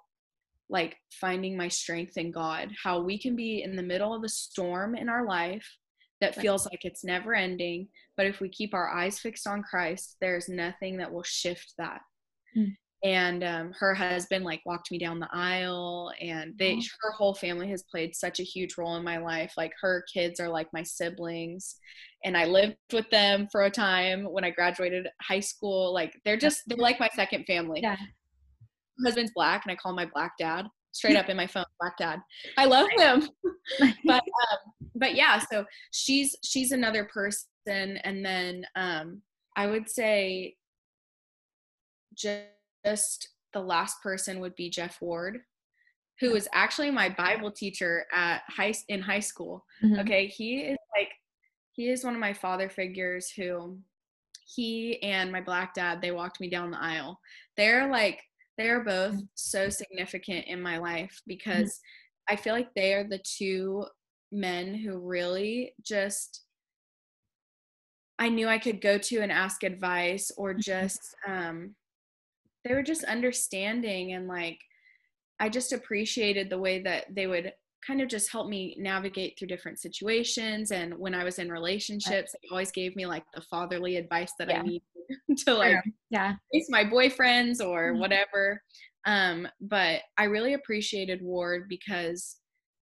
like 0.71 0.97
finding 1.21 1.57
my 1.57 1.69
strength 1.69 2.17
in 2.17 2.31
God, 2.31 2.71
how 2.83 3.01
we 3.01 3.19
can 3.19 3.37
be 3.37 3.63
in 3.63 3.77
the 3.77 3.83
middle 3.83 4.15
of 4.15 4.25
a 4.25 4.29
storm 4.29 4.95
in 4.95 5.09
our 5.09 5.27
life 5.27 5.67
that 6.21 6.35
feels 6.35 6.65
like 6.67 6.85
it's 6.85 7.05
never 7.05 7.35
ending. 7.35 7.89
But 8.17 8.27
if 8.27 8.41
we 8.41 8.49
keep 8.49 8.75
our 8.75 8.89
eyes 8.89 9.19
fixed 9.19 9.47
on 9.47 9.63
Christ, 9.63 10.17
there's 10.21 10.49
nothing 10.49 10.97
that 10.99 11.13
will 11.13 11.23
shift 11.23 11.75
that. 11.79 12.01
Mm. 12.57 12.77
And 13.03 13.45
um, 13.45 13.73
her 13.79 13.93
husband 13.93 14.47
like 14.47 14.63
walked 14.65 14.91
me 14.91 14.97
down 14.97 15.21
the 15.21 15.29
aisle, 15.31 16.11
and 16.23 16.55
they, 16.59 16.77
her 17.03 17.13
whole 17.13 17.35
family 17.35 17.69
has 17.69 17.83
played 17.83 18.17
such 18.17 18.41
a 18.41 18.45
huge 18.45 18.79
role 18.79 18.97
in 18.97 19.05
my 19.05 19.19
life. 19.19 19.53
Like 19.59 19.73
her 19.83 20.07
kids 20.11 20.41
are 20.41 20.49
like 20.49 20.69
my 20.73 20.83
siblings, 20.83 21.77
and 22.25 22.35
I 22.35 22.47
lived 22.47 22.77
with 22.95 23.11
them 23.11 23.47
for 23.53 23.65
a 23.65 23.71
time 23.71 24.25
when 24.25 24.43
I 24.43 24.51
graduated 24.51 25.07
high 25.21 25.41
school. 25.41 25.93
Like 25.93 26.19
they're 26.25 26.39
just 26.39 26.63
they're 26.67 26.79
like 26.79 26.99
my 26.99 27.11
second 27.15 27.45
family. 27.45 27.81
Yeah 27.83 27.97
husband's 29.05 29.33
black 29.35 29.65
and 29.65 29.73
I 29.73 29.77
call 29.77 29.95
my 29.95 30.09
black 30.13 30.33
dad 30.39 30.67
straight 30.93 31.17
up 31.17 31.29
in 31.29 31.37
my 31.37 31.47
phone 31.47 31.65
black 31.81 31.97
dad. 31.99 32.21
I 32.57 32.67
love 32.67 32.89
him. 32.97 33.29
But 34.05 34.23
um, 34.23 34.59
but 34.95 35.15
yeah 35.15 35.39
so 35.51 35.65
she's 35.91 36.37
she's 36.45 36.71
another 36.73 37.05
person. 37.05 37.99
And 38.05 38.25
then 38.25 38.67
um 38.77 39.23
i 39.57 39.67
would 39.67 39.89
say 39.89 40.55
just 42.15 43.29
the 43.53 43.61
last 43.61 44.03
person 44.03 44.41
would 44.41 44.55
be 44.57 44.69
jeff 44.69 45.01
ward 45.01 45.39
who 46.21 46.33
was 46.33 46.49
actually 46.53 46.91
my 46.91 47.09
bible 47.09 47.51
teacher 47.51 48.05
at 48.13 48.43
high 48.49 48.75
in 48.89 49.01
high 49.01 49.21
school. 49.21 49.65
Mm-hmm. 49.83 50.01
okay 50.01 50.27
he 50.27 50.61
is 50.61 50.79
like 50.97 51.11
he 51.73 51.89
is 51.89 52.05
one 52.05 52.15
of 52.15 52.21
my 52.21 52.33
father 52.33 52.69
figures 52.69 53.31
who 53.31 53.79
he 54.47 55.03
and 55.03 55.33
my 55.33 55.41
black 55.41 55.75
dad 55.75 56.01
they 56.01 56.11
walked 56.11 56.41
me 56.41 56.51
down 56.51 56.71
the 56.71 56.81
aisle. 56.81 57.19
They're 57.57 57.89
like 57.89 58.21
they're 58.59 58.85
both 58.85 59.15
mm. 59.15 59.29
so 59.35 59.69
significant 59.69 60.47
in 60.47 60.61
my 60.61 60.79
life 60.79 61.21
mm. 61.21 61.29
because 61.29 61.71
mm-hmm. 61.71 62.35
I 62.35 62.37
feel 62.37 62.55
like 62.55 62.69
they 62.75 62.95
are 62.95 63.05
the 63.05 63.23
two 63.23 63.85
men 64.33 64.75
who 64.75 64.99
really 64.99 65.75
just 65.83 66.43
I 68.19 68.29
knew 68.29 68.49
I 68.49 68.59
could 68.59 68.81
go 68.81 68.97
to 68.97 69.21
and 69.21 69.33
ask 69.33 69.63
advice 69.63 70.31
or 70.37 70.53
mm-hmm. 70.53 70.61
just 70.61 71.01
um 71.27 71.75
they 72.65 72.75
were 72.75 72.83
just 72.83 73.05
understanding 73.05 74.13
and 74.13 74.27
like 74.27 74.59
I 75.41 75.49
just 75.49 75.73
appreciated 75.73 76.49
the 76.49 76.59
way 76.59 76.81
that 76.83 77.07
they 77.15 77.27
would 77.27 77.53
kind 77.87 78.01
of 78.01 78.09
just 78.09 78.31
helped 78.31 78.51
me 78.51 78.77
navigate 78.79 79.39
through 79.39 79.49
different 79.49 79.79
situations. 79.79 80.71
And 80.71 80.95
when 80.99 81.15
I 81.15 81.25
was 81.25 81.39
in 81.39 81.51
relationships, 81.51 82.33
they 82.33 82.49
always 82.51 82.71
gave 82.71 82.97
me 82.97 83.07
like 83.07 83.25
the 83.35 83.41
fatherly 83.43 83.97
advice 83.97 84.33
that 84.39 84.49
yeah. 84.49 84.61
I 84.61 84.63
needed 84.63 84.83
to 85.47 85.55
like 85.55 85.77
yeah 86.11 86.35
face 86.53 86.67
my 86.71 86.85
boyfriends 86.85 87.61
or 87.61 87.91
mm-hmm. 87.91 88.01
whatever. 88.01 88.63
Um, 89.07 89.47
but 89.61 90.01
I 90.17 90.25
really 90.25 90.55
appreciated 90.55 91.21
Ward 91.23 91.69
because 91.69 92.37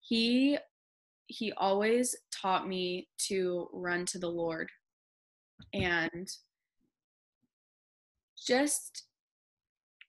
he 0.00 0.59
he 1.26 1.52
always 1.52 2.14
taught 2.30 2.68
me 2.68 3.09
to 3.28 3.68
run 3.72 4.04
to 4.07 4.18
the 4.18 4.28
Lord 4.28 4.68
and 5.72 6.28
just 8.46 9.04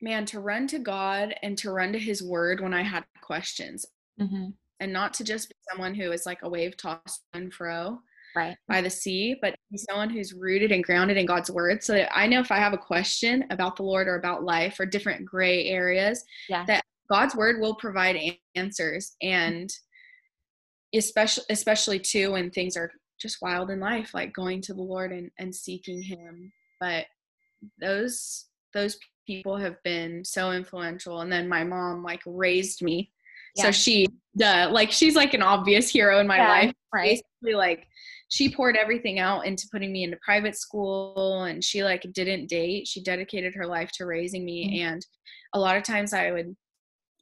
man 0.02 0.26
to 0.26 0.40
run 0.40 0.68
to 0.68 0.80
God 0.80 1.34
and 1.42 1.58
to 1.58 1.72
run 1.72 1.94
to 1.94 2.00
his 2.00 2.22
word 2.22 2.60
when 2.62 2.74
I 2.74 2.84
had 2.84 3.06
questions. 3.22 3.86
Mm-hmm. 4.20 4.50
And 4.80 4.92
not 4.92 5.14
to 5.16 5.24
just 5.24 5.50
be 5.50 5.56
someone 5.72 5.96
who 5.96 6.12
is 6.12 6.26
like 6.26 6.40
a 6.44 6.50
wave 6.50 6.76
tossed 6.76 7.24
and 7.34 7.54
fro 7.54 8.00
right. 8.36 8.58
by 8.68 8.82
the 8.82 8.90
sea, 8.90 9.38
but 9.42 9.56
someone 9.90 10.10
who's 10.10 10.34
rooted 10.34 10.72
and 10.72 10.84
grounded 10.84 11.18
in 11.18 11.26
God's 11.26 11.50
word. 11.50 11.84
So 11.84 11.94
that 11.94 12.16
I 12.16 12.28
know 12.28 12.42
if 12.42 12.52
I 12.52 12.58
have 12.58 12.74
a 12.74 12.78
question 12.78 13.46
about 13.50 13.78
the 13.78 13.84
Lord 13.84 14.08
or 14.08 14.16
about 14.16 14.44
life 14.44 14.80
or 14.80 14.86
different 14.86 15.26
gray 15.26 15.68
areas, 15.68 16.24
yeah. 16.50 16.66
that 16.66 16.84
God's 17.10 17.36
word 17.36 17.62
will 17.62 17.76
provide 17.76 18.18
answers. 18.56 19.16
And 19.22 19.72
especially 20.98 21.44
especially 21.50 22.00
too 22.00 22.32
when 22.32 22.50
things 22.50 22.78
are 22.78 22.92
just 23.20 23.38
wild 23.42 23.70
in 23.70 23.80
life 23.80 24.12
like 24.14 24.34
going 24.34 24.62
to 24.62 24.74
the 24.74 24.82
lord 24.82 25.12
and, 25.12 25.30
and 25.40 25.54
seeking 25.54 26.02
him 26.02 26.52
but 26.80 27.06
those 27.80 28.46
those 28.74 28.98
people 29.26 29.58
have 29.58 29.82
been 29.84 30.24
so 30.24 30.52
influential 30.52 31.22
and 31.22 31.32
then 31.32 31.48
my 31.48 31.64
mom 31.64 32.04
like 32.04 32.22
raised 32.26 32.82
me 32.82 33.12
yeah. 33.56 33.64
so 33.64 33.72
she 33.72 34.08
duh 34.38 34.70
like 34.72 34.92
she's 34.92 35.16
like 35.16 35.34
an 35.34 35.42
obvious 35.42 35.90
hero 35.90 36.20
in 36.20 36.28
my 36.28 36.38
yeah, 36.38 36.50
life 36.50 36.74
right 36.94 37.22
basically 37.42 37.56
like 37.56 37.88
she 38.28 38.54
poured 38.54 38.76
everything 38.76 39.20
out 39.20 39.46
into 39.46 39.68
putting 39.72 39.92
me 39.92 40.04
into 40.04 40.18
private 40.24 40.58
school 40.58 41.44
and 41.44 41.64
she 41.64 41.84
like 41.84 42.06
didn't 42.14 42.48
date 42.48 42.88
she 42.88 43.02
dedicated 43.02 43.54
her 43.54 43.66
life 43.66 43.92
to 43.92 44.06
raising 44.06 44.44
me 44.44 44.68
mm-hmm. 44.68 44.94
and 44.94 45.06
a 45.54 45.60
lot 45.60 45.78
of 45.78 45.84
times 45.84 46.14
i 46.14 46.32
would 46.32 46.56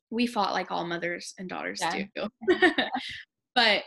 we 0.10 0.28
fought 0.28 0.54
like 0.54 0.72
all 0.72 0.86
mothers 0.86 1.34
and 1.38 1.50
daughters 1.50 1.80
yeah. 1.82 2.04
do 2.16 2.28
but 3.56 3.84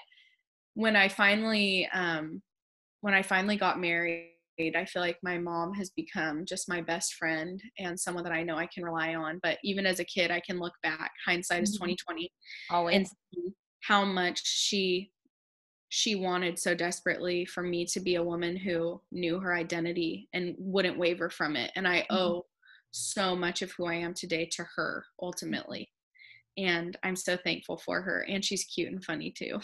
when 0.76 0.94
I 0.94 1.08
finally 1.08 1.88
um, 1.92 2.42
when 3.00 3.14
I 3.14 3.22
finally 3.22 3.56
got 3.56 3.80
married, 3.80 4.30
I 4.58 4.84
feel 4.86 5.02
like 5.02 5.18
my 5.22 5.38
mom 5.38 5.74
has 5.74 5.90
become 5.90 6.44
just 6.44 6.68
my 6.68 6.80
best 6.80 7.14
friend 7.14 7.60
and 7.78 7.98
someone 7.98 8.24
that 8.24 8.32
I 8.32 8.42
know 8.42 8.56
I 8.56 8.66
can 8.66 8.84
rely 8.84 9.14
on. 9.14 9.38
But 9.42 9.58
even 9.62 9.86
as 9.86 10.00
a 10.00 10.04
kid, 10.04 10.30
I 10.30 10.40
can 10.40 10.58
look 10.58 10.74
back. 10.82 11.10
Hindsight 11.26 11.62
is 11.62 11.76
twenty 11.76 11.96
twenty. 11.96 12.32
Always. 12.70 12.96
And 12.96 13.06
see 13.06 13.52
how 13.82 14.04
much 14.04 14.40
she 14.44 15.10
she 15.88 16.16
wanted 16.16 16.58
so 16.58 16.74
desperately 16.74 17.44
for 17.44 17.62
me 17.62 17.86
to 17.86 18.00
be 18.00 18.16
a 18.16 18.24
woman 18.24 18.56
who 18.56 19.00
knew 19.12 19.38
her 19.38 19.54
identity 19.54 20.28
and 20.32 20.54
wouldn't 20.58 20.98
waver 20.98 21.30
from 21.30 21.54
it. 21.56 21.70
And 21.76 21.86
I 21.86 22.00
mm-hmm. 22.00 22.16
owe 22.16 22.46
so 22.90 23.36
much 23.36 23.62
of 23.62 23.70
who 23.72 23.86
I 23.86 23.94
am 23.94 24.14
today 24.14 24.48
to 24.52 24.64
her 24.76 25.04
ultimately 25.20 25.90
and 26.58 26.96
I'm 27.02 27.16
so 27.16 27.36
thankful 27.36 27.76
for 27.76 28.00
her. 28.00 28.24
And 28.28 28.44
she's 28.44 28.64
cute 28.64 28.90
and 28.90 29.04
funny 29.04 29.30
too. 29.30 29.60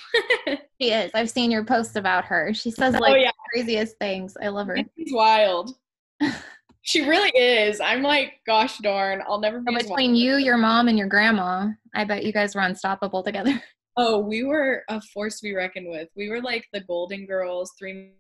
she 0.81 0.93
is. 0.93 1.11
I've 1.15 1.31
seen 1.31 1.51
your 1.51 1.65
posts 1.65 1.97
about 1.97 2.25
her. 2.27 2.53
She 2.53 2.71
says 2.71 2.95
oh, 2.95 2.99
like 2.99 3.15
oh, 3.15 3.17
yeah. 3.17 3.31
Craziest 3.53 3.97
things. 3.99 4.37
I 4.43 4.49
love 4.49 4.67
her. 4.69 4.79
She's 4.99 5.13
wild. 5.13 5.75
she 6.83 7.07
really 7.09 7.31
is. 7.31 7.81
I'm 7.81 8.03
like, 8.03 8.35
gosh 8.47 8.79
darn, 8.79 9.23
I'll 9.27 9.41
never 9.41 9.61
be. 9.61 9.75
between 9.75 10.15
you, 10.15 10.37
your 10.37 10.57
mom, 10.57 10.89
and 10.89 10.99
your 10.99 11.09
grandma, 11.09 11.69
I 11.95 12.05
bet 12.05 12.25
you 12.25 12.33
guys 12.33 12.55
were 12.55 12.63
unstoppable 12.63 13.23
together. 13.23 13.63
Oh, 13.99 14.21
we 14.21 14.43
were 14.43 14.85
a 14.89 15.03
force 15.13 15.39
to 15.39 15.43
be 15.43 15.55
reckoned 15.55 15.91
with. 15.91 16.09
We 16.17 16.31
were 16.31 16.41
like 16.41 16.67
the 16.73 16.81
Golden 16.81 17.27
Girls, 17.27 17.73
Three 17.79 18.13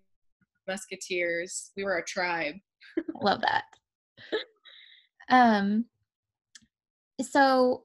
Musketeers. 0.68 1.70
We 1.78 1.84
were 1.84 1.96
a 1.96 2.04
tribe. 2.04 2.56
love 3.22 3.40
that. 3.40 3.64
Um. 5.30 5.86
So 7.22 7.84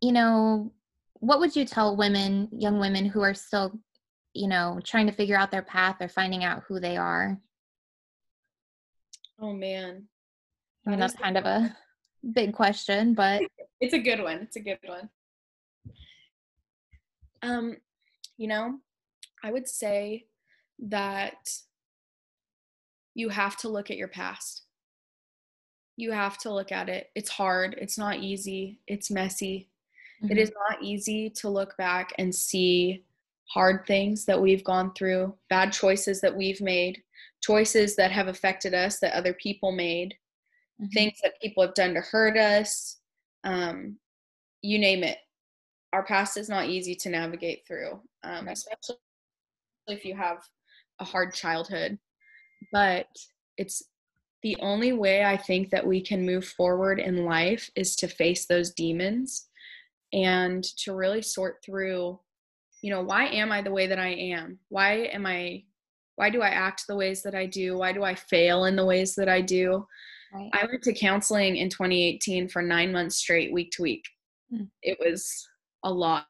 you 0.00 0.12
know, 0.12 0.72
what 1.14 1.40
would 1.40 1.54
you 1.54 1.64
tell 1.64 1.96
women, 1.96 2.48
young 2.52 2.80
women 2.80 3.04
who 3.04 3.20
are 3.20 3.34
still, 3.34 3.78
you 4.34 4.48
know, 4.48 4.80
trying 4.84 5.06
to 5.06 5.12
figure 5.12 5.36
out 5.36 5.50
their 5.50 5.62
path 5.62 5.96
or 6.00 6.08
finding 6.08 6.44
out 6.44 6.62
who 6.66 6.80
they 6.80 6.96
are? 6.96 7.38
Oh 9.40 9.52
man. 9.52 10.06
I 10.86 10.90
mean, 10.90 11.00
that's 11.00 11.14
kind 11.14 11.36
of 11.36 11.44
a 11.44 11.74
big 12.32 12.52
question, 12.52 13.14
but 13.14 13.42
it's 13.80 13.94
a 13.94 13.98
good 13.98 14.22
one. 14.22 14.38
It's 14.38 14.56
a 14.56 14.60
good 14.60 14.78
one. 14.84 15.08
Um, 17.42 17.76
you 18.36 18.48
know, 18.48 18.78
I 19.42 19.50
would 19.50 19.68
say 19.68 20.26
that 20.80 21.50
you 23.14 23.28
have 23.28 23.56
to 23.58 23.68
look 23.68 23.90
at 23.90 23.96
your 23.96 24.08
past. 24.08 24.64
You 25.96 26.12
have 26.12 26.38
to 26.38 26.52
look 26.52 26.72
at 26.72 26.88
it. 26.88 27.10
It's 27.14 27.30
hard. 27.30 27.76
It's 27.78 27.98
not 27.98 28.18
easy. 28.18 28.80
It's 28.86 29.10
messy. 29.10 29.70
Mm-hmm. 30.22 30.32
It 30.32 30.38
is 30.38 30.52
not 30.68 30.82
easy 30.82 31.30
to 31.36 31.48
look 31.48 31.76
back 31.76 32.12
and 32.18 32.34
see 32.34 33.04
hard 33.50 33.84
things 33.86 34.24
that 34.24 34.40
we've 34.40 34.64
gone 34.64 34.92
through, 34.94 35.34
bad 35.48 35.72
choices 35.72 36.20
that 36.20 36.36
we've 36.36 36.60
made, 36.60 37.02
choices 37.42 37.96
that 37.96 38.12
have 38.12 38.28
affected 38.28 38.74
us 38.74 39.00
that 39.00 39.14
other 39.14 39.34
people 39.34 39.72
made, 39.72 40.14
mm-hmm. 40.80 40.88
things 40.90 41.18
that 41.22 41.40
people 41.42 41.62
have 41.64 41.74
done 41.74 41.94
to 41.94 42.00
hurt 42.00 42.36
us, 42.36 42.98
um, 43.44 43.96
you 44.62 44.78
name 44.78 45.02
it. 45.02 45.18
Our 45.92 46.04
past 46.04 46.36
is 46.36 46.48
not 46.48 46.68
easy 46.68 46.94
to 46.96 47.10
navigate 47.10 47.66
through, 47.66 48.00
um, 48.22 48.46
right. 48.46 48.52
especially 48.52 48.96
if 49.88 50.04
you 50.04 50.14
have 50.14 50.38
a 51.00 51.04
hard 51.04 51.34
childhood. 51.34 51.98
But 52.72 53.06
it's 53.56 53.82
the 54.42 54.56
only 54.60 54.92
way 54.92 55.24
I 55.24 55.36
think 55.36 55.70
that 55.70 55.86
we 55.86 56.00
can 56.00 56.24
move 56.24 56.44
forward 56.44 57.00
in 57.00 57.24
life 57.24 57.68
is 57.74 57.96
to 57.96 58.06
face 58.06 58.46
those 58.46 58.72
demons 58.72 59.48
and 60.12 60.62
to 60.78 60.94
really 60.94 61.22
sort 61.22 61.56
through 61.64 62.20
you 62.82 62.90
know 62.90 63.02
why 63.02 63.26
am 63.26 63.52
i 63.52 63.62
the 63.62 63.70
way 63.70 63.86
that 63.86 63.98
i 63.98 64.08
am? 64.08 64.58
Why 64.68 65.08
am 65.12 65.26
i 65.26 65.64
why 66.16 66.30
do 66.30 66.42
i 66.42 66.48
act 66.48 66.86
the 66.86 66.96
ways 66.96 67.22
that 67.22 67.34
i 67.34 67.46
do? 67.46 67.78
Why 67.78 67.92
do 67.92 68.02
i 68.04 68.14
fail 68.14 68.64
in 68.64 68.76
the 68.76 68.84
ways 68.84 69.14
that 69.14 69.28
i 69.28 69.40
do? 69.40 69.86
Right. 70.32 70.50
i 70.52 70.64
went 70.64 70.82
to 70.82 70.92
counseling 70.92 71.56
in 71.56 71.68
2018 71.68 72.48
for 72.48 72.62
nine 72.62 72.92
months 72.92 73.16
straight 73.16 73.52
week 73.52 73.72
to 73.72 73.82
week. 73.82 74.04
Mm. 74.52 74.68
it 74.82 74.98
was 75.00 75.48
a 75.84 75.92
lot. 75.92 76.26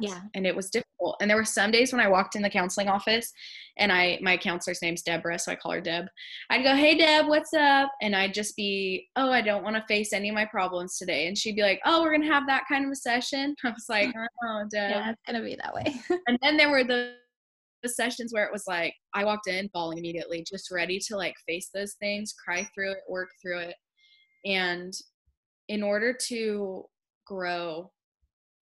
Yeah. 0.00 0.20
And 0.34 0.46
it 0.46 0.56
was 0.56 0.70
difficult. 0.70 1.16
And 1.20 1.28
there 1.28 1.36
were 1.36 1.44
some 1.44 1.70
days 1.70 1.92
when 1.92 2.00
i 2.00 2.08
walked 2.08 2.36
in 2.36 2.42
the 2.42 2.50
counseling 2.50 2.88
office 2.88 3.32
and 3.78 3.92
i 3.92 4.18
my 4.22 4.36
counselor's 4.36 4.82
name's 4.82 5.02
deborah 5.02 5.38
so 5.38 5.52
i 5.52 5.56
call 5.56 5.72
her 5.72 5.80
deb. 5.80 6.06
I'd 6.50 6.62
go 6.62 6.74
hey 6.74 6.96
deb 6.96 7.26
what's 7.28 7.52
up? 7.54 7.90
And 8.02 8.14
i'd 8.14 8.34
just 8.34 8.56
be 8.56 9.08
oh 9.16 9.30
i 9.30 9.40
don't 9.40 9.64
want 9.64 9.76
to 9.76 9.84
face 9.86 10.12
any 10.12 10.28
of 10.28 10.34
my 10.34 10.44
problems 10.44 10.96
today. 10.96 11.26
And 11.26 11.36
she'd 11.36 11.56
be 11.56 11.62
like 11.62 11.80
oh 11.84 12.02
we're 12.02 12.12
gonna 12.12 12.32
have 12.32 12.46
that 12.46 12.64
kind 12.68 12.84
of 12.84 12.90
a 12.90 12.96
session? 12.96 13.54
I 13.64 13.70
was 13.70 13.86
like 13.88 14.14
oh 14.44 14.64
deb. 14.70 14.90
Yeah 14.90 15.10
it's 15.10 15.22
gonna 15.26 15.42
be 15.42 15.56
that 15.56 15.74
way. 15.74 15.94
And 16.26 16.38
then 16.42 16.56
there 16.56 16.70
were 16.70 16.84
the 16.84 17.14
the 17.82 17.88
sessions 17.88 18.32
where 18.32 18.46
it 18.46 18.52
was 18.52 18.66
like 18.66 18.94
i 19.12 19.26
walked 19.26 19.46
in 19.46 19.68
bawling 19.74 19.98
immediately 19.98 20.42
just 20.48 20.70
ready 20.70 20.98
to 20.98 21.18
like 21.18 21.34
face 21.46 21.68
those 21.74 21.92
things 22.00 22.32
cry 22.32 22.66
through 22.74 22.92
it 22.92 22.98
work 23.08 23.28
through 23.42 23.58
it. 23.58 23.74
And 24.46 24.92
in 25.68 25.82
order 25.82 26.16
to 26.28 26.84
grow 27.26 27.90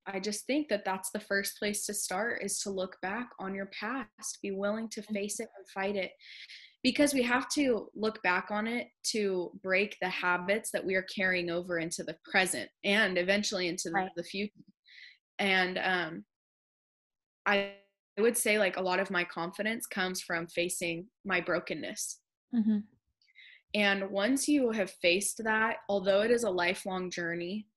I 0.07 0.19
just 0.19 0.47
think 0.47 0.69
that 0.69 0.85
that's 0.85 1.11
the 1.11 1.21
first 1.21 1.59
place 1.59 1.87
to 1.87 1.95
start 1.95 2.43
is 2.43 2.59
to 2.61 2.71
look 2.71 2.97
back 3.03 3.31
on 3.39 3.55
your 3.55 3.71
past, 3.79 4.39
be 4.43 4.51
willing 4.51 4.89
to 4.91 5.01
mm-hmm. 5.01 5.15
face 5.15 5.41
it 5.41 5.49
and 5.57 5.67
fight 5.69 5.97
it. 5.97 6.11
Because 6.83 7.15
we 7.15 7.23
have 7.23 7.49
to 7.51 7.87
look 7.95 8.21
back 8.25 8.49
on 8.51 8.67
it 8.67 8.89
to 9.13 9.53
break 9.63 9.97
the 10.03 10.09
habits 10.09 10.71
that 10.73 10.85
we 10.85 10.97
are 10.97 11.07
carrying 11.15 11.49
over 11.49 11.79
into 11.79 12.03
the 12.03 12.17
present 12.29 12.69
and 12.83 13.17
eventually 13.17 13.69
into 13.69 13.91
right. 13.95 14.11
the, 14.17 14.23
the 14.23 14.29
future. 14.29 14.53
And 15.39 15.79
um, 15.79 16.25
I 17.47 17.75
would 18.19 18.37
say, 18.37 18.59
like, 18.59 18.77
a 18.77 18.83
lot 18.83 18.99
of 18.99 19.13
my 19.13 19.23
confidence 19.23 19.87
comes 19.87 20.21
from 20.23 20.49
facing 20.49 21.07
my 21.25 21.41
brokenness. 21.41 22.19
Mm-hmm. 22.53 22.79
And 23.75 24.11
once 24.11 24.49
you 24.49 24.73
have 24.73 24.91
faced 25.01 25.41
that, 25.45 25.77
although 25.89 26.23
it 26.23 26.33
is 26.33 26.43
a 26.43 26.51
lifelong 26.51 27.11
journey, 27.11 27.69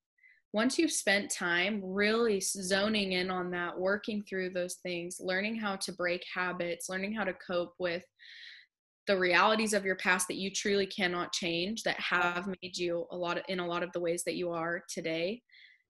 once 0.55 0.79
you've 0.79 0.89
spent 0.89 1.29
time 1.29 1.81
really 1.83 2.39
zoning 2.39 3.11
in 3.11 3.29
on 3.29 3.51
that, 3.51 3.77
working 3.77 4.23
through 4.23 4.49
those 4.49 4.75
things, 4.75 5.17
learning 5.19 5.53
how 5.53 5.75
to 5.75 5.91
break 5.91 6.23
habits, 6.33 6.87
learning 6.87 7.13
how 7.13 7.25
to 7.25 7.33
cope 7.45 7.73
with 7.77 8.05
the 9.05 9.17
realities 9.17 9.73
of 9.73 9.83
your 9.83 9.97
past 9.97 10.29
that 10.29 10.37
you 10.37 10.49
truly 10.49 10.85
cannot 10.85 11.33
change 11.33 11.83
that 11.83 11.99
have 11.99 12.47
made 12.47 12.77
you 12.77 13.05
a 13.11 13.17
lot 13.17 13.37
of, 13.37 13.43
in 13.49 13.59
a 13.59 13.67
lot 13.67 13.83
of 13.83 13.91
the 13.91 13.99
ways 13.99 14.23
that 14.23 14.35
you 14.35 14.49
are 14.49 14.81
today 14.89 15.41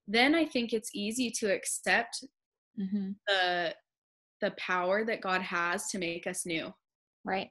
then 0.08 0.36
i 0.36 0.45
think 0.45 0.73
it's 0.73 0.89
easy 0.93 1.32
to 1.32 1.47
accept 1.51 2.25
mm-hmm. 2.78 3.12
the 3.28 3.73
the 4.41 4.51
power 4.58 5.06
that 5.06 5.21
god 5.21 5.41
has 5.41 5.88
to 5.88 5.97
make 5.97 6.28
us 6.28 6.45
new 6.45 6.73
right 7.23 7.47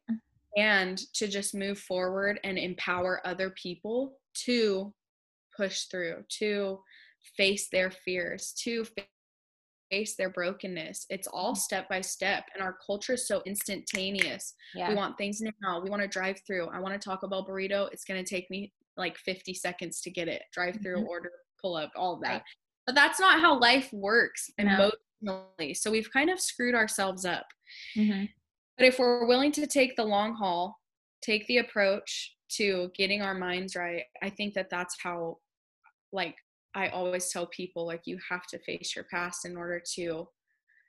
and 0.58 0.98
to 1.14 1.26
just 1.26 1.54
move 1.54 1.78
forward 1.78 2.38
and 2.44 2.58
empower 2.58 3.26
other 3.26 3.50
people 3.50 4.18
to 4.34 4.92
push 5.56 5.84
through 5.84 6.22
to 6.28 6.78
face 7.36 7.68
their 7.70 7.90
fears, 7.90 8.52
to 8.62 8.84
face 9.90 10.16
their 10.16 10.30
brokenness. 10.30 11.06
It's 11.10 11.26
all 11.26 11.52
mm-hmm. 11.52 11.58
step 11.58 11.88
by 11.88 12.00
step. 12.00 12.44
And 12.54 12.62
our 12.62 12.76
culture 12.84 13.14
is 13.14 13.26
so 13.26 13.42
instantaneous. 13.46 14.54
Yeah. 14.74 14.88
We 14.88 14.94
want 14.94 15.16
things 15.18 15.40
now. 15.62 15.80
We 15.80 15.90
want 15.90 16.02
to 16.02 16.08
drive 16.08 16.40
through. 16.46 16.68
I 16.68 16.80
want 16.80 16.94
a 16.94 16.98
Taco 16.98 17.28
Bell 17.28 17.46
burrito. 17.46 17.88
It's 17.92 18.04
going 18.04 18.22
to 18.22 18.28
take 18.28 18.50
me 18.50 18.72
like 18.96 19.16
50 19.18 19.54
seconds 19.54 20.00
to 20.02 20.10
get 20.10 20.28
it. 20.28 20.42
Drive 20.52 20.78
through, 20.82 20.98
mm-hmm. 20.98 21.08
order, 21.08 21.30
pull 21.60 21.76
up, 21.76 21.90
all 21.96 22.18
that. 22.22 22.28
Right. 22.28 22.42
But 22.86 22.94
that's 22.94 23.18
not 23.18 23.40
how 23.40 23.58
life 23.58 23.88
works 23.92 24.50
emotionally. 24.58 25.74
So 25.74 25.90
we've 25.90 26.12
kind 26.12 26.30
of 26.30 26.40
screwed 26.40 26.74
ourselves 26.74 27.24
up. 27.24 27.46
Mm-hmm. 27.96 28.26
But 28.76 28.86
if 28.86 28.98
we're 28.98 29.26
willing 29.26 29.52
to 29.52 29.66
take 29.66 29.96
the 29.96 30.04
long 30.04 30.34
haul, 30.34 30.76
take 31.22 31.46
the 31.46 31.58
approach 31.58 32.34
to 32.56 32.90
getting 32.94 33.22
our 33.22 33.34
minds 33.34 33.74
right, 33.74 34.02
I 34.22 34.30
think 34.30 34.54
that 34.54 34.68
that's 34.70 34.96
how, 35.02 35.38
like, 36.12 36.34
I 36.74 36.88
always 36.88 37.30
tell 37.30 37.46
people, 37.46 37.86
like, 37.86 38.02
you 38.04 38.18
have 38.28 38.46
to 38.48 38.58
face 38.58 38.94
your 38.96 39.04
past 39.10 39.46
in 39.46 39.56
order 39.56 39.82
to, 39.94 40.28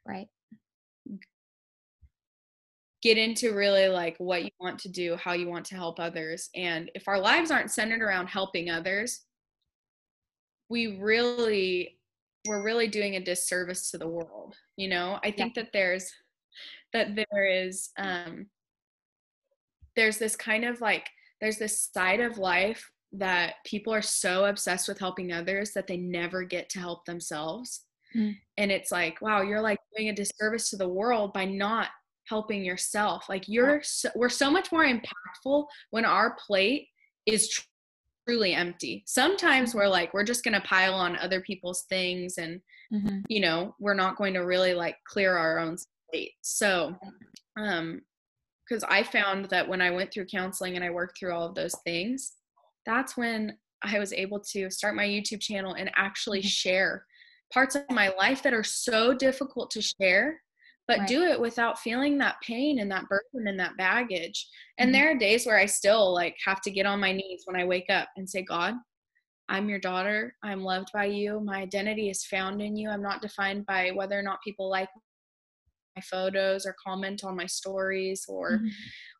right, 0.06 0.28
get 3.06 3.19
into 3.19 3.54
really 3.54 3.88
like 3.88 4.15
what 4.17 4.43
you 4.43 4.50
want 4.60 4.80
to 4.80 4.89
do, 4.89 5.15
how 5.17 5.34
you 5.34 5.48
want 5.48 5.63
to 5.63 5.76
help 5.76 6.00
others. 6.00 6.50
And 6.56 6.89
if 6.95 7.08
our 7.08 7.19
lives 7.19 7.52
aren't 7.52 7.69
centered 7.69 8.02
around 8.02 8.26
helping 8.26 8.71
others, 8.71 9.21
we 10.69 10.98
really 10.98 12.00
we're 12.48 12.63
really 12.63 12.88
doing 12.88 13.15
a 13.15 13.24
disservice 13.24 13.91
to 13.91 14.00
the 14.00 14.08
world. 14.08 14.56
You 14.76 14.88
know, 14.88 15.19
I 15.24 15.30
think 15.30 15.56
yeah. 15.56 15.62
that 15.62 15.69
there's 15.71 16.12
that 16.93 17.15
there 17.15 17.45
is 17.45 17.89
um 18.00 18.48
there's 19.95 20.17
this 20.17 20.36
kind 20.36 20.65
of 20.65 20.82
like 20.82 21.08
there's 21.41 21.58
this 21.58 21.89
side 21.93 22.21
of 22.21 22.39
life 22.39 22.89
that 23.19 23.56
people 23.65 23.93
are 23.93 24.01
so 24.01 24.45
obsessed 24.45 24.88
with 24.88 24.99
helping 24.99 25.32
others 25.32 25.71
that 25.71 25.88
they 25.88 25.97
never 25.97 26.43
get 26.43 26.69
to 26.69 26.80
help 26.80 27.06
themselves. 27.06 27.82
Mm. 28.15 28.38
And 28.58 28.71
it's 28.71 28.91
like, 28.91 29.21
wow, 29.21 29.41
you're 29.41 29.62
like 29.62 29.80
doing 29.95 30.10
a 30.10 30.15
disservice 30.15 30.69
to 30.69 30.78
the 30.78 30.88
world 30.88 31.34
by 31.34 31.45
not 31.45 31.89
helping 32.28 32.63
yourself. 32.63 33.25
Like 33.30 33.47
you're 33.47 33.82
so, 33.84 34.10
we're 34.15 34.30
so 34.30 34.49
much 34.49 34.71
more 34.71 34.86
impactful 34.86 35.65
when 35.91 36.06
our 36.06 36.36
plate 36.45 36.88
is 37.25 37.63
truly 38.28 38.54
empty. 38.54 39.04
Sometimes 39.06 39.75
we're 39.75 39.88
like 39.88 40.13
we're 40.13 40.23
just 40.23 40.43
going 40.43 40.60
to 40.60 40.67
pile 40.67 40.93
on 40.93 41.17
other 41.17 41.41
people's 41.41 41.84
things 41.84 42.38
and 42.38 42.62
mm-hmm. 42.93 43.19
you 43.30 43.41
know, 43.41 43.75
we're 43.80 43.93
not 43.93 44.17
going 44.17 44.34
to 44.34 44.39
really 44.39 44.73
like 44.73 44.97
clear 45.08 45.38
our 45.38 45.60
own 45.60 45.78
plate. 46.10 46.32
So 46.41 46.95
um 47.58 48.01
because 48.67 48.84
I 48.84 49.04
found 49.04 49.45
that 49.45 49.67
when 49.67 49.82
I 49.82 49.91
went 49.91 50.12
through 50.12 50.25
counseling 50.25 50.75
and 50.75 50.84
I 50.84 50.89
worked 50.89 51.19
through 51.19 51.34
all 51.34 51.45
of 51.45 51.54
those 51.54 51.75
things, 51.84 52.34
that's 52.86 53.17
when 53.17 53.58
I 53.84 54.00
was 54.00 54.13
able 54.13 54.39
to 54.52 54.69
start 54.69 54.95
my 54.95 55.06
YouTube 55.06 55.41
channel 55.41 55.74
and 55.74 55.91
actually 55.95 56.39
mm-hmm. 56.39 56.48
share 56.48 57.06
parts 57.54 57.76
of 57.76 57.84
my 57.89 58.10
life 58.17 58.41
that 58.43 58.54
are 58.54 58.63
so 58.63 59.13
difficult 59.13 59.69
to 59.71 59.82
share, 59.82 60.41
but 60.88 61.00
right. 61.00 61.08
do 61.08 61.24
it 61.24 61.39
without 61.39 61.80
feeling 61.80 62.17
that 62.17 62.36
pain 62.41 62.80
and 62.80 62.89
that 62.91 63.08
burden 63.08 63.48
and 63.48 63.60
that 63.60 63.78
baggage. 63.78 64.48
And 64.78 64.88
mm-hmm. 64.88 64.93
there 64.93 65.12
are 65.12 65.17
days 65.17 65.45
where 65.45 65.58
I 65.58 65.65
still 65.65 66.13
like 66.13 66.36
have 66.45 66.62
to 66.62 66.71
get 66.71 66.86
on 66.86 67.00
my 67.00 67.12
knees 67.12 67.43
when 67.45 67.60
I 67.60 67.65
wake 67.65 67.89
up 67.89 68.10
and 68.17 68.30
say, 68.30 68.41
God, 68.41 68.74
I'm 69.48 69.69
your 69.69 69.80
daughter. 69.80 70.36
I'm 70.43 70.63
loved 70.63 70.89
by 70.93 71.06
you. 71.06 71.39
My 71.39 71.62
identity 71.62 72.10
is 72.10 72.26
found 72.26 72.62
in 72.62 72.76
you. 72.76 72.89
I'm 72.89 73.04
not 73.04 73.21
defined 73.21 73.65
by 73.67 73.91
whether 73.91 74.17
or 74.17 74.24
not 74.24 74.41
people 74.43 74.69
like 74.69 74.89
my 75.95 76.01
photos 76.01 76.65
or 76.65 76.75
comment 76.86 77.23
on 77.23 77.36
my 77.36 77.45
stories 77.45 78.25
or 78.27 78.58
mm-hmm. 78.58 78.67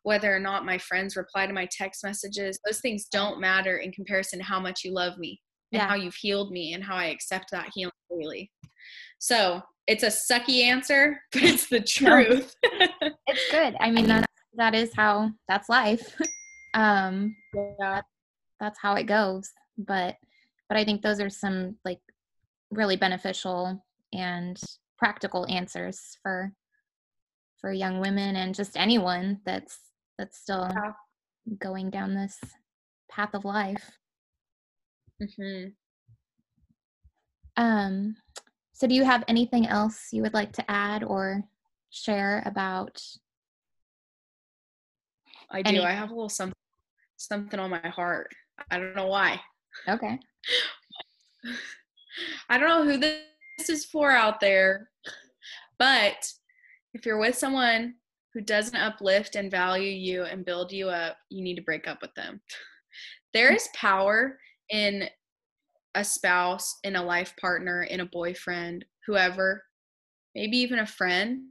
whether 0.02 0.34
or 0.34 0.40
not 0.40 0.66
my 0.66 0.78
friends 0.78 1.16
reply 1.16 1.46
to 1.46 1.52
my 1.52 1.68
text 1.70 2.04
messages. 2.04 2.58
Those 2.64 2.80
things 2.80 3.06
don't 3.10 3.40
matter 3.40 3.78
in 3.78 3.92
comparison 3.92 4.38
to 4.40 4.44
how 4.44 4.60
much 4.60 4.84
you 4.84 4.92
love 4.92 5.18
me 5.18 5.40
and 5.72 5.80
yeah. 5.80 5.88
how 5.88 5.94
you've 5.94 6.14
healed 6.14 6.52
me 6.52 6.74
and 6.74 6.84
how 6.84 6.96
i 6.96 7.06
accept 7.06 7.50
that 7.50 7.70
healing 7.74 7.92
daily. 8.10 8.50
So 9.18 9.62
it's 9.86 10.02
a 10.02 10.06
sucky 10.06 10.62
answer 10.62 11.20
but 11.32 11.42
it's 11.42 11.68
the 11.68 11.80
truth. 11.96 12.54
It's 13.28 13.50
good. 13.50 13.74
I 13.80 13.90
mean 13.90 14.06
that 14.06 14.24
that 14.54 14.74
is 14.74 14.94
how 14.94 15.30
that's 15.48 15.68
life. 15.68 16.16
Um 16.74 17.34
yeah 17.80 18.02
that's 18.60 18.78
how 18.80 18.94
it 18.94 19.04
goes. 19.04 19.50
But 19.76 20.16
but 20.68 20.78
i 20.78 20.84
think 20.84 21.02
those 21.02 21.20
are 21.20 21.30
some 21.30 21.76
like 21.84 21.98
really 22.70 22.96
beneficial 22.96 23.84
and 24.12 24.58
practical 24.98 25.46
answers 25.48 26.18
for 26.22 26.52
for 27.60 27.72
young 27.72 28.00
women 28.00 28.36
and 28.36 28.54
just 28.54 28.76
anyone 28.76 29.40
that's 29.44 29.78
that's 30.18 30.38
still 30.38 30.68
yeah. 30.70 30.92
going 31.58 31.90
down 31.90 32.14
this 32.14 32.38
path 33.10 33.34
of 33.34 33.44
life. 33.44 33.90
Mm-hmm. 35.22 35.68
Um, 37.56 38.16
so 38.72 38.86
do 38.86 38.94
you 38.94 39.04
have 39.04 39.24
anything 39.28 39.66
else 39.66 40.08
you 40.12 40.22
would 40.22 40.34
like 40.34 40.52
to 40.54 40.70
add 40.70 41.02
or 41.02 41.42
share 41.90 42.42
about? 42.44 43.00
I 45.50 45.62
do. 45.62 45.68
Any- 45.68 45.84
I 45.84 45.92
have 45.92 46.10
a 46.10 46.14
little 46.14 46.28
something 46.28 46.54
something 47.16 47.58
on 47.58 47.70
my 47.70 47.88
heart. 47.88 48.34
I 48.70 48.78
don't 48.78 48.94
know 48.94 49.06
why. 49.06 49.40
Okay. 49.88 50.18
I 52.48 52.58
don't 52.58 52.68
know 52.68 52.84
who 52.84 52.98
this 52.98 53.68
is 53.68 53.84
for 53.84 54.10
out 54.10 54.40
there, 54.40 54.90
but 55.78 56.32
if 56.96 57.04
you're 57.04 57.18
with 57.18 57.36
someone 57.36 57.94
who 58.32 58.40
doesn't 58.40 58.76
uplift 58.76 59.36
and 59.36 59.50
value 59.50 59.90
you 59.90 60.24
and 60.24 60.46
build 60.46 60.72
you 60.72 60.88
up, 60.88 61.16
you 61.28 61.42
need 61.42 61.56
to 61.56 61.62
break 61.62 61.86
up 61.86 62.00
with 62.00 62.14
them. 62.14 62.40
there 63.34 63.52
is 63.54 63.68
power 63.74 64.38
in 64.70 65.08
a 65.94 66.02
spouse, 66.02 66.76
in 66.84 66.96
a 66.96 67.02
life 67.02 67.34
partner, 67.38 67.82
in 67.82 68.00
a 68.00 68.06
boyfriend, 68.06 68.84
whoever, 69.06 69.62
maybe 70.34 70.56
even 70.56 70.78
a 70.78 70.86
friend 70.86 71.42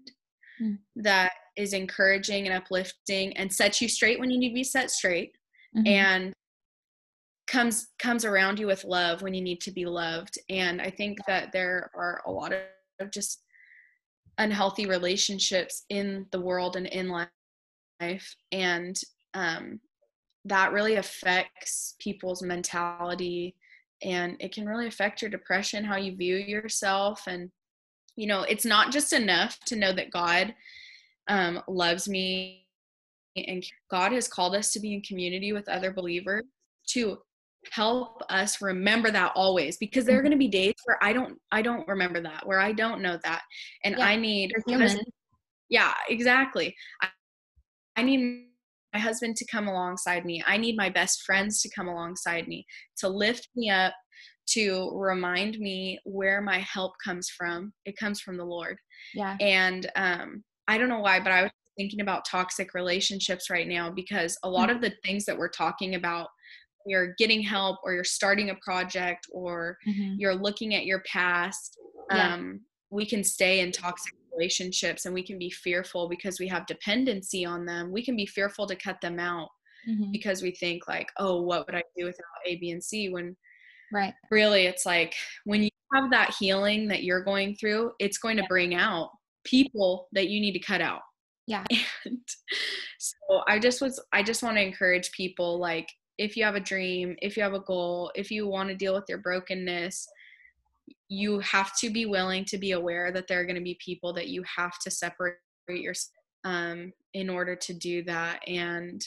mm. 0.61 0.77
that 0.95 1.31
is 1.55 1.73
encouraging 1.73 2.47
and 2.47 2.55
uplifting 2.55 3.37
and 3.37 3.53
sets 3.53 3.81
you 3.81 3.87
straight 3.87 4.19
when 4.19 4.31
you 4.31 4.39
need 4.39 4.49
to 4.49 4.55
be 4.55 4.63
set 4.63 4.89
straight 4.89 5.31
mm-hmm. 5.77 5.87
and 5.87 6.33
comes 7.47 7.89
comes 7.99 8.25
around 8.25 8.59
you 8.59 8.65
with 8.65 8.83
love 8.83 9.21
when 9.21 9.33
you 9.33 9.41
need 9.41 9.61
to 9.61 9.71
be 9.71 9.85
loved 9.85 10.37
and 10.49 10.81
i 10.81 10.89
think 10.89 11.17
that 11.27 11.51
there 11.53 11.91
are 11.95 12.21
a 12.25 12.31
lot 12.31 12.51
of 12.51 13.11
just 13.11 13.44
unhealthy 14.37 14.85
relationships 14.85 15.83
in 15.89 16.25
the 16.31 16.39
world 16.39 16.75
and 16.75 16.87
in 16.87 17.09
life 17.09 18.35
and 18.51 18.99
um, 19.33 19.79
that 20.45 20.73
really 20.73 20.95
affects 20.95 21.95
people's 21.99 22.41
mentality 22.41 23.55
and 24.03 24.35
it 24.39 24.53
can 24.53 24.65
really 24.65 24.87
affect 24.87 25.21
your 25.21 25.31
depression 25.31 25.83
how 25.83 25.95
you 25.95 26.15
view 26.15 26.35
yourself 26.35 27.23
and 27.27 27.49
you 28.15 28.27
know 28.27 28.41
it's 28.43 28.65
not 28.65 28.91
just 28.91 29.13
enough 29.13 29.57
to 29.65 29.75
know 29.75 29.93
that 29.93 30.11
god 30.11 30.53
um, 31.27 31.61
loves 31.67 32.07
me 32.07 32.67
and 33.35 33.65
god 33.89 34.11
has 34.11 34.27
called 34.27 34.55
us 34.55 34.71
to 34.71 34.79
be 34.79 34.93
in 34.93 35.01
community 35.01 35.53
with 35.53 35.69
other 35.69 35.91
believers 35.91 36.43
to 36.85 37.17
help 37.71 38.21
us 38.29 38.61
remember 38.61 39.11
that 39.11 39.31
always 39.35 39.77
because 39.77 40.05
there 40.05 40.15
are 40.15 40.19
mm-hmm. 40.19 40.27
going 40.27 40.31
to 40.31 40.37
be 40.37 40.47
days 40.47 40.73
where 40.85 40.97
i 41.01 41.11
don't 41.11 41.37
i 41.51 41.61
don't 41.61 41.87
remember 41.87 42.21
that 42.21 42.45
where 42.45 42.59
i 42.59 42.71
don't 42.71 43.01
know 43.01 43.17
that 43.23 43.41
and 43.83 43.95
yeah, 43.97 44.05
i 44.05 44.15
need 44.15 44.53
yeah 45.69 45.93
exactly. 46.09 46.75
I, 47.01 47.07
I 47.97 48.03
need 48.03 48.47
my 48.93 48.99
husband 48.99 49.35
to 49.37 49.45
come 49.51 49.67
alongside 49.67 50.25
me. 50.25 50.43
I 50.45 50.57
need 50.57 50.77
my 50.77 50.89
best 50.89 51.23
friends 51.23 51.61
to 51.61 51.69
come 51.75 51.87
alongside 51.87 52.47
me 52.47 52.65
to 52.97 53.09
lift 53.09 53.49
me 53.55 53.69
up 53.69 53.93
to 54.47 54.91
remind 54.93 55.57
me 55.59 55.99
where 56.05 56.41
my 56.41 56.59
help 56.59 56.93
comes 57.03 57.29
from. 57.29 57.73
It 57.85 57.97
comes 57.97 58.21
from 58.21 58.37
the 58.37 58.45
lord. 58.45 58.77
Yeah. 59.13 59.37
And 59.39 59.89
um 59.95 60.43
i 60.67 60.79
don't 60.79 60.89
know 60.89 60.99
why 60.99 61.19
but 61.19 61.31
i 61.31 61.43
was 61.43 61.51
thinking 61.77 62.01
about 62.01 62.25
toxic 62.25 62.73
relationships 62.73 63.51
right 63.51 63.67
now 63.67 63.91
because 63.91 64.35
a 64.43 64.49
lot 64.49 64.69
mm-hmm. 64.69 64.77
of 64.77 64.81
the 64.81 64.93
things 65.05 65.25
that 65.25 65.37
we're 65.37 65.49
talking 65.49 65.93
about 65.93 66.29
you're 66.85 67.13
getting 67.17 67.41
help 67.41 67.79
or 67.83 67.93
you're 67.93 68.03
starting 68.03 68.49
a 68.49 68.55
project 68.55 69.27
or 69.31 69.77
mm-hmm. 69.87 70.15
you're 70.17 70.35
looking 70.35 70.75
at 70.75 70.85
your 70.85 71.01
past 71.01 71.77
yeah. 72.11 72.33
um, 72.33 72.61
we 72.89 73.05
can 73.05 73.23
stay 73.23 73.59
in 73.59 73.71
toxic 73.71 74.13
relationships 74.33 75.05
and 75.05 75.13
we 75.13 75.23
can 75.23 75.39
be 75.39 75.49
fearful 75.49 76.09
because 76.09 76.39
we 76.39 76.47
have 76.47 76.65
dependency 76.65 77.45
on 77.45 77.65
them 77.65 77.91
we 77.91 78.03
can 78.03 78.15
be 78.15 78.25
fearful 78.25 78.67
to 78.67 78.75
cut 78.75 78.99
them 79.01 79.19
out 79.19 79.49
mm-hmm. 79.87 80.11
because 80.11 80.41
we 80.41 80.51
think 80.51 80.87
like 80.87 81.07
oh 81.17 81.41
what 81.41 81.65
would 81.65 81.75
i 81.75 81.83
do 81.97 82.05
without 82.05 82.23
a 82.45 82.57
b 82.57 82.71
and 82.71 82.83
c 82.83 83.09
when 83.09 83.35
right 83.91 84.13
really 84.31 84.65
it's 84.65 84.85
like 84.85 85.13
when 85.45 85.63
you 85.63 85.69
have 85.93 86.09
that 86.11 86.35
healing 86.37 86.87
that 86.87 87.03
you're 87.03 87.23
going 87.23 87.55
through 87.55 87.91
it's 87.99 88.17
going 88.17 88.35
to 88.35 88.43
yeah. 88.43 88.47
bring 88.49 88.75
out 88.75 89.09
people 89.45 90.07
that 90.11 90.27
you 90.27 90.41
need 90.41 90.53
to 90.53 90.59
cut 90.59 90.81
out 90.81 91.01
yeah 91.47 91.63
and 92.05 92.19
so 92.97 93.41
i 93.47 93.57
just 93.57 93.81
was 93.81 94.03
i 94.11 94.21
just 94.21 94.43
want 94.43 94.57
to 94.57 94.63
encourage 94.63 95.11
people 95.11 95.59
like 95.59 95.87
if 96.17 96.37
you 96.37 96.43
have 96.43 96.55
a 96.55 96.59
dream, 96.59 97.15
if 97.21 97.35
you 97.35 97.43
have 97.43 97.53
a 97.53 97.59
goal, 97.59 98.11
if 98.15 98.31
you 98.31 98.47
want 98.47 98.69
to 98.69 98.75
deal 98.75 98.93
with 98.93 99.05
your 99.09 99.17
brokenness, 99.19 100.07
you 101.09 101.39
have 101.39 101.75
to 101.77 101.89
be 101.89 102.05
willing 102.05 102.45
to 102.45 102.57
be 102.57 102.71
aware 102.71 103.11
that 103.11 103.27
there 103.27 103.39
are 103.39 103.45
going 103.45 103.55
to 103.55 103.61
be 103.61 103.77
people 103.83 104.13
that 104.13 104.27
you 104.27 104.43
have 104.43 104.79
to 104.79 104.91
separate 104.91 105.37
yourself 105.67 106.11
um, 106.43 106.93
in 107.13 107.29
order 107.29 107.55
to 107.55 107.73
do 107.73 108.03
that. 108.03 108.39
And 108.47 109.05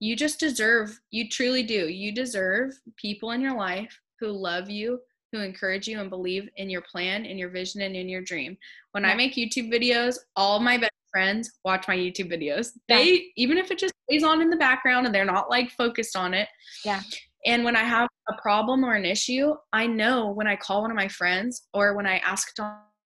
you 0.00 0.16
just 0.16 0.40
deserve, 0.40 1.00
you 1.10 1.28
truly 1.28 1.62
do, 1.62 1.88
you 1.88 2.12
deserve 2.12 2.72
people 2.96 3.30
in 3.30 3.40
your 3.40 3.56
life 3.56 3.98
who 4.20 4.28
love 4.28 4.68
you, 4.68 5.00
who 5.30 5.40
encourage 5.40 5.88
you 5.88 6.00
and 6.00 6.10
believe 6.10 6.48
in 6.56 6.68
your 6.68 6.82
plan, 6.82 7.24
in 7.24 7.38
your 7.38 7.50
vision, 7.50 7.82
and 7.82 7.96
in 7.96 8.08
your 8.08 8.22
dream. 8.22 8.56
When 8.90 9.04
I 9.04 9.14
make 9.14 9.36
YouTube 9.36 9.72
videos, 9.72 10.18
all 10.36 10.58
my 10.60 10.76
best 10.76 10.90
friends 11.12 11.50
watch 11.64 11.86
my 11.86 11.96
YouTube 11.96 12.32
videos. 12.32 12.70
Yeah. 12.88 12.96
They, 12.96 13.26
even 13.36 13.58
if 13.58 13.70
it 13.70 13.78
just 13.78 13.94
stays 14.08 14.24
on 14.24 14.40
in 14.40 14.50
the 14.50 14.56
background 14.56 15.06
and 15.06 15.14
they're 15.14 15.24
not 15.24 15.50
like 15.50 15.70
focused 15.70 16.16
on 16.16 16.34
it. 16.34 16.48
Yeah. 16.84 17.02
And 17.44 17.64
when 17.64 17.76
I 17.76 17.82
have 17.82 18.08
a 18.28 18.40
problem 18.40 18.84
or 18.84 18.94
an 18.94 19.04
issue, 19.04 19.54
I 19.72 19.86
know 19.86 20.30
when 20.30 20.46
I 20.46 20.56
call 20.56 20.82
one 20.82 20.90
of 20.90 20.96
my 20.96 21.08
friends 21.08 21.66
or 21.74 21.96
when 21.96 22.06
I 22.06 22.18
ask 22.18 22.48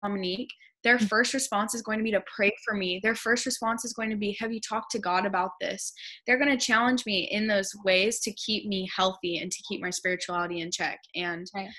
Dominique, 0.03 0.51
their 0.83 0.99
Mhm. 0.99 1.09
first 1.09 1.35
response 1.35 1.75
is 1.75 1.83
going 1.83 1.99
to 1.99 2.05
be 2.05 2.13
to 2.13 2.23
pray 2.33 2.53
for 2.65 2.75
me. 2.75 3.01
Their 3.03 3.15
first 3.17 3.45
response 3.47 3.85
is 3.85 3.93
going 3.93 4.11
to 4.11 4.17
be, 4.17 4.37
Have 4.41 4.53
you 4.53 4.61
talked 4.61 4.93
to 4.93 4.99
God 5.01 5.27
about 5.27 5.51
this? 5.61 5.93
They're 6.27 6.39
going 6.39 6.57
to 6.57 6.65
challenge 6.65 7.05
me 7.07 7.29
in 7.31 7.47
those 7.49 7.73
ways 7.85 8.21
to 8.21 8.33
keep 8.35 8.67
me 8.67 8.89
healthy 8.95 9.39
and 9.39 9.51
to 9.51 9.63
keep 9.69 9.81
my 9.81 9.91
spirituality 9.91 10.61
in 10.61 10.71
check. 10.71 11.01
And 11.17 11.47
Right. 11.55 11.71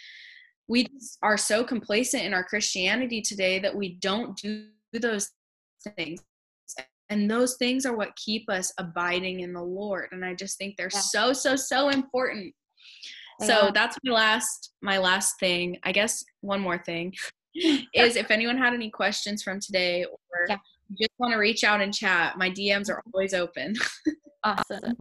we 0.67 0.87
are 1.21 1.37
so 1.37 1.63
complacent 1.63 2.23
in 2.23 2.33
our 2.33 2.43
Christianity 2.43 3.21
today 3.21 3.59
that 3.59 3.75
we 3.75 3.95
don't 3.95 4.35
do 4.37 4.67
those 4.93 5.29
things. 5.95 6.21
And 7.09 7.29
those 7.31 7.55
things 7.57 7.85
are 7.85 7.95
what 7.95 8.15
keep 8.17 8.49
us 8.49 8.73
abiding 8.77 9.39
in 9.39 9.53
the 9.53 9.61
Lord. 9.61 10.09
And 10.11 10.25
I 10.25 10.33
just 10.33 10.57
think 10.57 10.75
they're 10.77 10.89
Yeah. 10.93 10.99
so, 10.99 11.33
so, 11.33 11.55
so 11.55 11.89
important. 11.89 12.53
They 13.39 13.47
so 13.47 13.71
that's 13.73 13.97
my 14.03 14.11
last 14.13 14.73
my 14.81 14.97
last 14.97 15.39
thing. 15.39 15.77
I 15.83 15.91
guess 15.91 16.23
one 16.41 16.59
more 16.59 16.77
thing 16.79 17.13
is 17.55 18.15
if 18.15 18.31
anyone 18.31 18.57
had 18.57 18.73
any 18.73 18.89
questions 18.89 19.43
from 19.43 19.59
today 19.59 20.03
or 20.05 20.45
Yeah. 20.49 20.57
just 20.99 21.11
want 21.19 21.33
to 21.33 21.37
reach 21.37 21.63
out 21.63 21.81
and 21.81 21.93
chat, 21.93 22.37
my 22.37 22.49
DMs 22.49 22.89
are 22.89 23.01
always 23.13 23.33
open. 23.33 23.75
Awesome. 24.43 24.95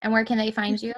And 0.00 0.12
where 0.12 0.24
can 0.24 0.38
they 0.38 0.50
find 0.50 0.80
you? 0.80 0.94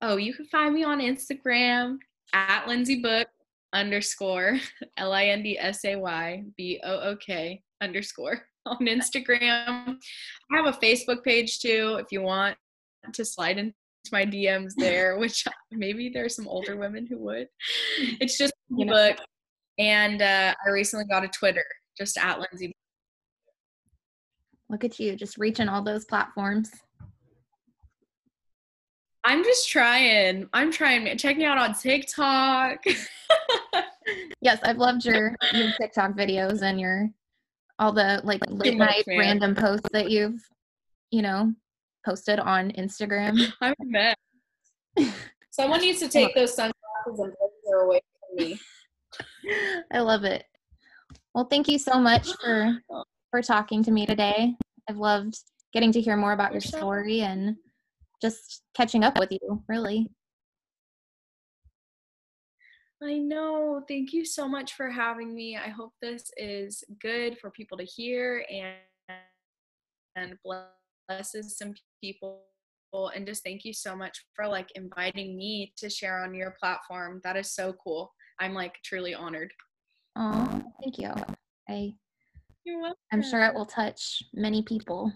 Oh, 0.00 0.16
you 0.16 0.34
can 0.34 0.46
find 0.46 0.74
me 0.74 0.82
on 0.82 0.98
Instagram 0.98 1.98
at 2.32 2.66
Lindsay 2.66 3.00
Book 3.00 3.28
underscore 3.74 4.58
L 4.96 5.12
I 5.12 5.26
N 5.26 5.42
D 5.42 5.58
S 5.58 5.84
A 5.84 5.96
Y 5.96 6.44
B 6.56 6.80
O 6.82 7.00
O 7.00 7.16
K 7.16 7.62
underscore 7.82 8.40
on 8.66 8.78
Instagram. 8.78 9.96
I 10.52 10.56
have 10.56 10.66
a 10.66 10.78
Facebook 10.78 11.22
page 11.22 11.60
too 11.60 11.98
if 12.00 12.06
you 12.10 12.22
want 12.22 12.56
to 13.12 13.24
slide 13.24 13.58
into 13.58 13.74
my 14.12 14.24
DMs 14.24 14.72
there, 14.76 15.18
which 15.18 15.44
maybe 15.70 16.08
there 16.08 16.24
are 16.24 16.30
some 16.30 16.48
older 16.48 16.76
women 16.76 17.06
who 17.06 17.18
would. 17.18 17.48
It's 18.20 18.38
just 18.38 18.54
You 18.70 18.86
know. 18.86 18.92
book. 18.92 19.18
And 19.76 20.22
uh, 20.22 20.54
I 20.64 20.70
recently 20.70 21.04
got 21.06 21.24
a 21.24 21.28
Twitter, 21.28 21.64
just 21.98 22.16
at 22.16 22.38
Lindsay. 22.38 22.72
Look 24.70 24.84
at 24.84 25.00
you, 25.00 25.16
just 25.16 25.36
reaching 25.36 25.68
all 25.68 25.82
those 25.82 26.04
platforms. 26.04 26.70
I'm 29.24 29.42
just 29.42 29.68
trying. 29.68 30.48
I'm 30.52 30.70
trying. 30.70 31.16
Check 31.16 31.38
me 31.38 31.44
out 31.44 31.58
on 31.58 31.74
TikTok. 31.74 32.84
Yes, 34.40 34.58
I've 34.62 34.78
loved 34.78 35.04
your 35.04 35.34
your 35.52 35.72
TikTok 35.80 36.12
videos 36.12 36.62
and 36.62 36.80
your 36.80 37.10
all 37.78 37.92
the 37.92 38.20
like 38.24 38.40
late 38.48 38.76
night 38.76 39.04
random 39.06 39.54
posts 39.54 39.88
that 39.92 40.10
you've, 40.10 40.40
you 41.10 41.22
know, 41.22 41.52
posted 42.04 42.38
on 42.38 42.70
Instagram. 42.72 43.40
I'm 43.60 43.74
a 43.80 43.84
mess. 43.84 44.16
Someone 45.50 45.80
needs 45.80 46.00
to 46.00 46.08
take 46.08 46.34
those 46.34 46.54
sunglasses 46.54 46.74
and 47.06 47.32
put 47.32 47.50
them 47.64 47.80
away 47.80 48.00
from 48.20 48.44
me. 48.44 48.60
I 49.92 50.00
love 50.00 50.24
it. 50.24 50.44
Well, 51.34 51.46
thank 51.46 51.68
you 51.68 51.78
so 51.78 52.00
much 52.00 52.28
for 52.40 52.78
for 53.30 53.42
talking 53.42 53.82
to 53.84 53.90
me 53.90 54.06
today. 54.06 54.54
I've 54.88 54.98
loved 54.98 55.38
getting 55.72 55.92
to 55.92 56.00
hear 56.00 56.16
more 56.16 56.32
about 56.32 56.52
your 56.52 56.60
story 56.60 57.22
and 57.22 57.56
just 58.22 58.62
catching 58.74 59.04
up 59.04 59.18
with 59.18 59.32
you, 59.32 59.62
really. 59.68 60.08
I 63.04 63.18
know. 63.18 63.84
Thank 63.86 64.14
you 64.14 64.24
so 64.24 64.48
much 64.48 64.74
for 64.74 64.88
having 64.88 65.34
me. 65.34 65.58
I 65.58 65.68
hope 65.68 65.92
this 66.00 66.30
is 66.38 66.82
good 67.02 67.38
for 67.38 67.50
people 67.50 67.76
to 67.76 67.84
hear 67.84 68.46
and 68.50 68.76
and 70.16 70.38
blesses 70.42 71.58
some 71.58 71.74
people. 72.02 72.40
And 72.94 73.26
just 73.26 73.42
thank 73.42 73.64
you 73.64 73.74
so 73.74 73.94
much 73.94 74.24
for 74.34 74.46
like 74.46 74.70
inviting 74.74 75.36
me 75.36 75.74
to 75.76 75.90
share 75.90 76.22
on 76.22 76.32
your 76.32 76.54
platform. 76.58 77.20
That 77.24 77.36
is 77.36 77.50
so 77.50 77.74
cool. 77.74 78.12
I'm 78.40 78.54
like 78.54 78.76
truly 78.84 79.14
honored. 79.14 79.52
Oh, 80.16 80.62
thank 80.80 80.98
you. 80.98 81.12
I 81.68 81.92
You're 82.64 82.80
welcome. 82.80 82.96
I'm 83.12 83.22
sure 83.22 83.44
it 83.44 83.54
will 83.54 83.66
touch 83.66 84.22
many 84.32 84.62
people. 84.62 85.12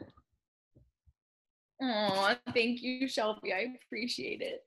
Oh, 1.80 2.34
thank 2.52 2.82
you, 2.82 3.06
Shelby. 3.08 3.52
I 3.52 3.68
appreciate 3.86 4.42
it. 4.42 4.66